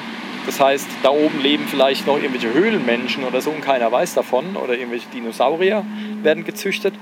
[0.45, 4.55] das heißt, da oben leben vielleicht noch irgendwelche Höhlenmenschen oder so und keiner weiß davon.
[4.55, 5.85] Oder irgendwelche Dinosaurier
[6.23, 6.93] werden gezüchtet.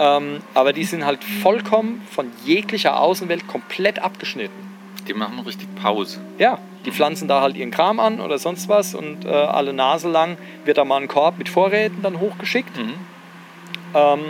[0.00, 4.70] Ähm, aber die sind halt vollkommen von jeglicher Außenwelt komplett abgeschnitten.
[5.06, 6.20] Die machen richtig Pause.
[6.38, 10.08] Ja, die pflanzen da halt ihren Kram an oder sonst was und äh, alle Nase
[10.08, 12.76] lang wird da mal ein Korb mit Vorräten dann hochgeschickt.
[13.94, 14.20] Ähm,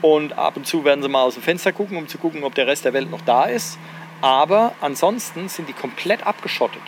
[0.00, 2.54] und ab und zu werden sie mal aus dem Fenster gucken, um zu gucken, ob
[2.54, 3.78] der Rest der Welt noch da ist.
[4.20, 6.82] Aber ansonsten sind die komplett abgeschottet.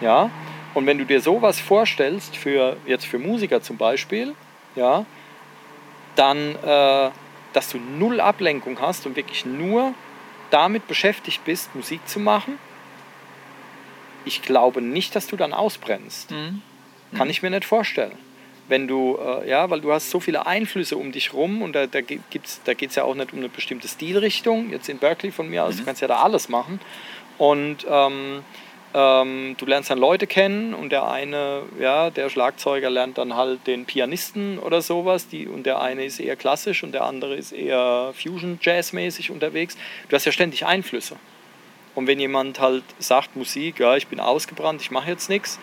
[0.00, 0.30] Ja?
[0.74, 4.34] Und wenn du dir sowas vorstellst, für, jetzt für Musiker zum Beispiel,
[4.74, 5.04] ja,
[6.14, 7.10] dann, äh,
[7.56, 9.94] dass du null Ablenkung hast und wirklich nur
[10.50, 12.58] damit beschäftigt bist, Musik zu machen,
[14.26, 16.32] ich glaube nicht, dass du dann ausbrennst.
[16.32, 16.60] Mhm.
[17.16, 18.12] Kann ich mir nicht vorstellen.
[18.68, 21.86] Wenn du, äh, ja, weil du hast so viele Einflüsse um dich rum und da,
[21.86, 24.70] da, gibt's, da geht es ja auch nicht um eine bestimmte Stilrichtung.
[24.70, 26.78] Jetzt in Berkeley von mir aus, du kannst ja da alles machen.
[27.38, 28.44] Und ähm,
[28.96, 33.66] ähm, du lernst dann Leute kennen und der eine, ja, der Schlagzeuger lernt dann halt
[33.66, 37.52] den Pianisten oder sowas die, und der eine ist eher klassisch und der andere ist
[37.52, 39.76] eher Fusion-Jazz-mäßig unterwegs.
[40.08, 41.16] Du hast ja ständig Einflüsse.
[41.94, 45.58] Und wenn jemand halt sagt, Musik, ja, ich bin ausgebrannt, ich mache jetzt nichts,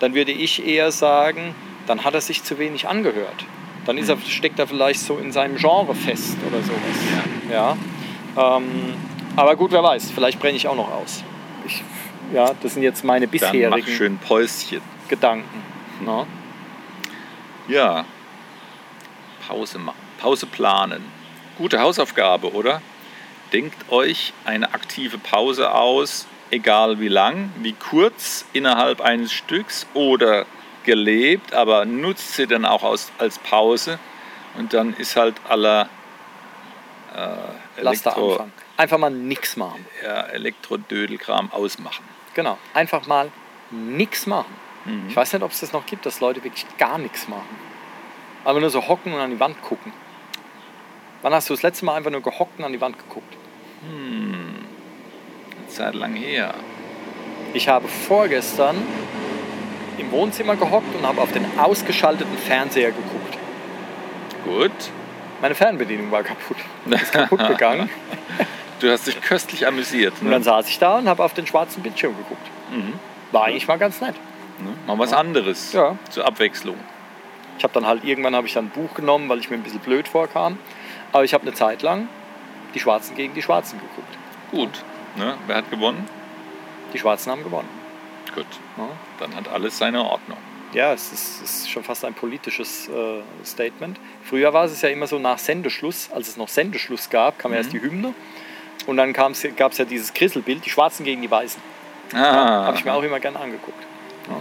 [0.00, 1.54] dann würde ich eher sagen,
[1.86, 3.46] dann hat er sich zu wenig angehört.
[3.86, 7.50] Dann ist er, steckt er vielleicht so in seinem Genre fest oder sowas.
[7.50, 7.78] Ja.
[8.36, 8.94] Ähm,
[9.36, 11.24] aber gut, wer weiß, vielleicht brenne ich auch noch aus.
[11.66, 11.82] Ich,
[12.32, 14.80] ja, das sind jetzt meine Dann mach bisherigen schön Päuschen.
[15.08, 15.62] Gedanken.
[16.04, 16.26] Na?
[17.68, 18.04] Ja.
[19.46, 19.98] Pause machen.
[20.18, 21.04] Pause planen.
[21.58, 22.80] Gute Hausaufgabe, oder?
[23.52, 30.46] Denkt euch eine aktive Pause aus, egal wie lang, wie kurz innerhalb eines Stücks oder
[30.84, 33.98] gelebt, aber nutzt sie dann auch aus, als Pause
[34.58, 35.88] und dann ist halt aller
[37.14, 38.52] äh, Elektro, anfangen.
[38.76, 39.86] Einfach mal nichts machen.
[40.02, 42.04] ja, Elektrodödelkram ausmachen.
[42.34, 42.58] Genau.
[42.74, 43.30] Einfach mal
[43.70, 44.52] nichts machen.
[44.84, 45.06] Mhm.
[45.08, 47.56] Ich weiß nicht, ob es das noch gibt, dass Leute wirklich gar nichts machen.
[48.44, 49.92] Aber nur so hocken und an die Wand gucken.
[51.22, 53.34] Wann hast du das letzte Mal einfach nur gehockt und an die Wand geguckt?
[53.82, 56.54] Eine Zeit lang her.
[57.54, 58.76] Ich habe vorgestern
[59.96, 63.38] im Wohnzimmer gehockt und habe auf den ausgeschalteten Fernseher geguckt.
[64.44, 64.72] Gut.
[65.40, 66.56] Meine Fernbedienung war kaputt.
[66.90, 67.88] Ist kaputt gegangen.
[68.84, 70.12] Du hast dich köstlich amüsiert.
[70.20, 70.44] Und dann Ne?
[70.44, 72.46] saß ich da und habe auf den schwarzen Bildschirm geguckt.
[72.70, 72.92] Mhm.
[73.32, 74.14] War eigentlich mal ganz nett.
[74.58, 74.74] Ne?
[74.86, 75.72] Mal was anderes.
[75.72, 75.96] Ja.
[76.10, 76.76] Zur Abwechslung.
[77.56, 79.62] Ich habe dann halt irgendwann habe ich dann ein Buch genommen, weil ich mir ein
[79.62, 80.58] bisschen blöd vorkam.
[81.12, 82.08] Aber ich habe eine Zeit lang
[82.74, 84.18] die Schwarzen gegen die Schwarzen geguckt.
[84.50, 84.84] Gut.
[85.16, 85.34] Ne?
[85.46, 86.06] Wer hat gewonnen?
[86.92, 87.68] Die Schwarzen haben gewonnen.
[88.34, 88.46] Gut.
[88.76, 88.88] Ja.
[89.18, 90.36] Dann hat alles seine Ordnung.
[90.74, 93.98] Ja, es ist, es ist schon fast ein politisches äh, Statement.
[94.24, 97.72] Früher war es ja immer so nach Sendeschluss, als es noch Sendeschluss gab, kam erst
[97.72, 98.12] die Hymne.
[98.86, 101.60] Und dann gab es ja dieses Krisselbild, die Schwarzen gegen die Weißen.
[102.12, 103.82] Ah, Habe ich mir auch immer gerne angeguckt.
[104.28, 104.40] Ja.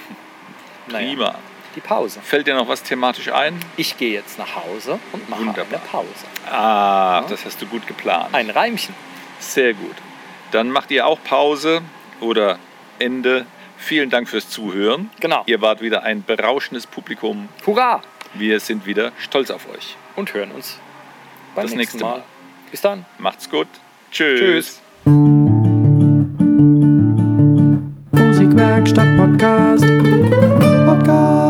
[0.88, 1.34] Naja, prima.
[1.76, 2.20] die Pause.
[2.22, 3.58] Fällt dir noch was thematisch ein?
[3.76, 5.64] Ich gehe jetzt nach Hause und mache Wunderbar.
[5.68, 6.08] eine Pause.
[6.50, 7.26] Ah, Ja.
[7.28, 8.28] das hast du gut geplant.
[8.34, 8.94] Ein Reimchen.
[9.38, 9.94] Sehr gut.
[10.50, 11.82] Dann macht ihr auch Pause
[12.20, 12.58] oder
[12.98, 13.46] Ende.
[13.78, 15.10] Vielen Dank fürs Zuhören.
[15.20, 15.42] Genau.
[15.46, 17.48] Ihr wart wieder ein berauschendes Publikum.
[17.66, 18.02] Hurra!
[18.34, 19.96] Wir sind wieder stolz auf euch.
[20.16, 20.78] Und hören uns
[21.54, 22.18] beim Das nächsten nächste Mal.
[22.18, 22.22] Mal.
[22.72, 23.04] Bis dann.
[23.18, 23.68] Macht's gut.
[24.10, 24.40] Tschüss.
[24.40, 24.82] Tschüss.
[28.12, 29.84] Musikwerkstatt Podcast.
[30.86, 31.41] Podcast.